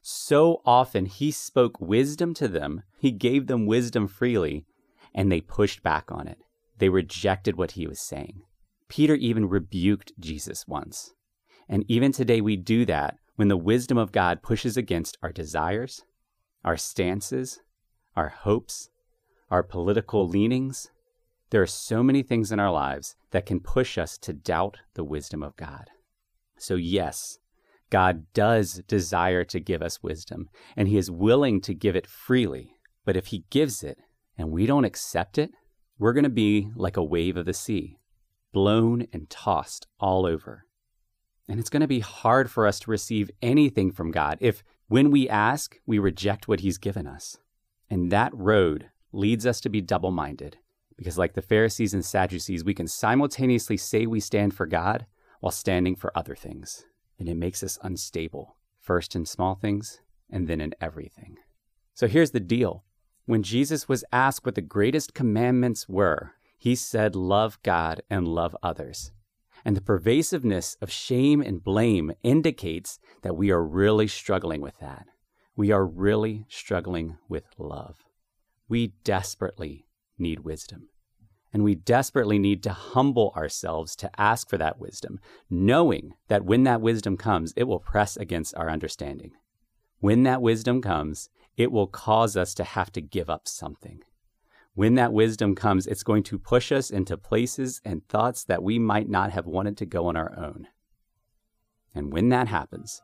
[0.03, 4.65] So often he spoke wisdom to them, he gave them wisdom freely,
[5.13, 6.39] and they pushed back on it.
[6.79, 8.43] They rejected what he was saying.
[8.89, 11.13] Peter even rebuked Jesus once.
[11.69, 16.03] And even today, we do that when the wisdom of God pushes against our desires,
[16.65, 17.61] our stances,
[18.17, 18.89] our hopes,
[19.51, 20.91] our political leanings.
[21.51, 25.05] There are so many things in our lives that can push us to doubt the
[25.05, 25.91] wisdom of God.
[26.59, 27.39] So, yes,
[27.91, 32.73] God does desire to give us wisdom, and He is willing to give it freely.
[33.05, 33.99] But if He gives it
[34.37, 35.51] and we don't accept it,
[35.99, 37.99] we're going to be like a wave of the sea,
[38.53, 40.66] blown and tossed all over.
[41.49, 45.11] And it's going to be hard for us to receive anything from God if, when
[45.11, 47.39] we ask, we reject what He's given us.
[47.89, 50.59] And that road leads us to be double minded.
[50.97, 55.07] Because, like the Pharisees and Sadducees, we can simultaneously say we stand for God
[55.41, 56.85] while standing for other things.
[57.19, 61.37] And it makes us unstable, first in small things and then in everything.
[61.95, 62.85] So here's the deal
[63.27, 68.57] when Jesus was asked what the greatest commandments were, he said, Love God and love
[68.63, 69.13] others.
[69.67, 75.07] And the pervasiveness of shame and blame indicates that we are really struggling with that.
[75.57, 78.05] We are really struggling with love.
[78.69, 79.89] We desperately
[80.19, 80.91] need wisdom.
[81.53, 85.19] And we desperately need to humble ourselves to ask for that wisdom,
[85.51, 89.33] knowing that when that wisdom comes, it will press against our understanding.
[89.99, 93.99] When that wisdom comes, it will cause us to have to give up something.
[94.77, 98.79] When that wisdom comes, it's going to push us into places and thoughts that we
[98.79, 100.69] might not have wanted to go on our own.
[101.95, 103.01] And when that happens,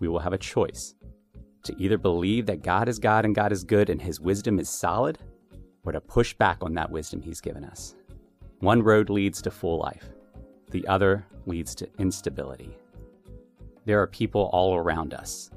[0.00, 0.94] we will have a choice
[1.64, 4.70] to either believe that God is God and God is good and his wisdom is
[4.70, 5.18] solid,
[5.84, 7.94] or to push back on that wisdom he's given us.
[8.60, 10.08] One road leads to full life,
[10.70, 12.74] the other leads to instability.
[13.84, 15.50] There are people all around us,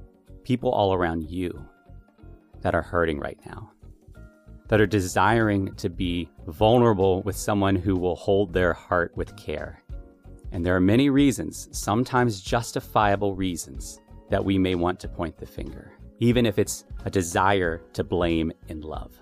[0.43, 1.65] people all around you,
[2.59, 3.71] that are hurting right now
[4.67, 9.81] that are desiring to be vulnerable with someone who will hold their heart with care.
[10.51, 13.99] And there are many reasons, sometimes justifiable reasons,
[14.29, 18.51] that we may want to point the finger, even if it's a desire to blame
[18.67, 19.19] in love.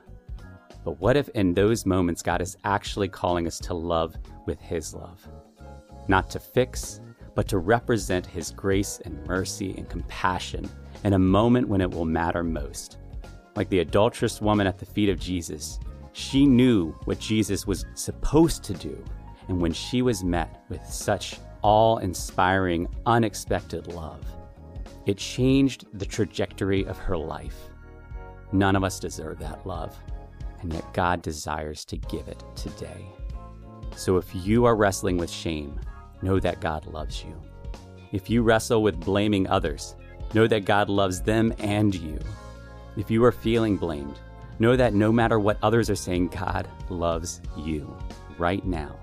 [0.83, 4.15] But what if in those moments God is actually calling us to love
[4.45, 5.27] with His love?
[6.07, 7.01] Not to fix,
[7.35, 10.69] but to represent His grace and mercy and compassion
[11.03, 12.97] in a moment when it will matter most
[13.55, 15.79] like the adulterous woman at the feet of Jesus,
[16.13, 19.03] she knew what Jesus was supposed to do.
[19.47, 24.23] And when she was met with such awe inspiring, unexpected love,
[25.05, 27.69] it changed the trajectory of her life.
[28.51, 29.97] None of us deserve that love,
[30.61, 33.05] and yet God desires to give it today.
[33.95, 35.79] So if you are wrestling with shame,
[36.21, 37.33] know that God loves you.
[38.11, 39.95] If you wrestle with blaming others,
[40.33, 42.19] know that God loves them and you.
[42.95, 44.19] If you are feeling blamed,
[44.59, 47.95] know that no matter what others are saying, God loves you
[48.37, 48.95] right now.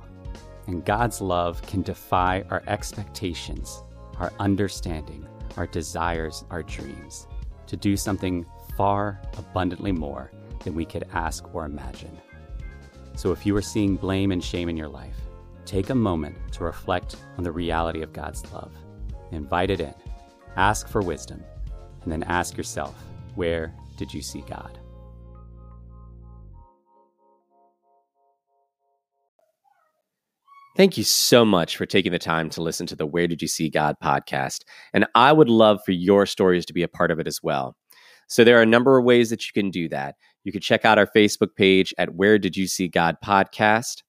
[0.66, 3.82] And God's love can defy our expectations,
[4.18, 5.26] our understanding,
[5.56, 7.26] our desires, our dreams,
[7.66, 10.30] to do something far abundantly more
[10.62, 12.16] than we could ask or imagine.
[13.16, 15.16] So if you are seeing blame and shame in your life,
[15.64, 18.72] take a moment to reflect on the reality of God's love.
[19.32, 19.94] Invite it in,
[20.56, 21.42] ask for wisdom,
[22.02, 22.94] and then ask yourself,
[23.34, 24.78] where did you see God?
[30.74, 33.48] Thank you so much for taking the time to listen to the Where Did You
[33.48, 34.62] See God podcast.
[34.94, 37.76] And I would love for your stories to be a part of it as well.
[38.26, 40.14] So there are a number of ways that you can do that.
[40.44, 44.02] You can check out our Facebook page at Where Did You See God podcast.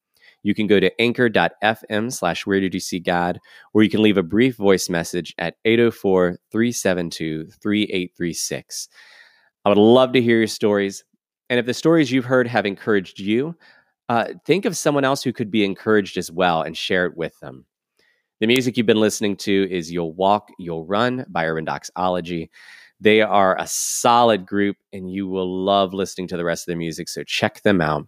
[0.43, 3.39] You can go to anchor.fm slash Where Did You See God,
[3.73, 8.87] or you can leave a brief voice message at 804 372 3836.
[9.65, 11.03] I would love to hear your stories.
[11.49, 13.55] And if the stories you've heard have encouraged you,
[14.09, 17.39] uh, think of someone else who could be encouraged as well and share it with
[17.39, 17.65] them.
[18.39, 22.49] The music you've been listening to is You'll Walk, You'll Run by Urban Doxology.
[22.99, 26.77] They are a solid group, and you will love listening to the rest of their
[26.77, 27.07] music.
[27.07, 28.07] So check them out.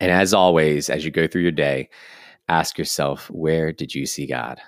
[0.00, 1.90] And as always, as you go through your day,
[2.48, 4.60] ask yourself, where did you see God?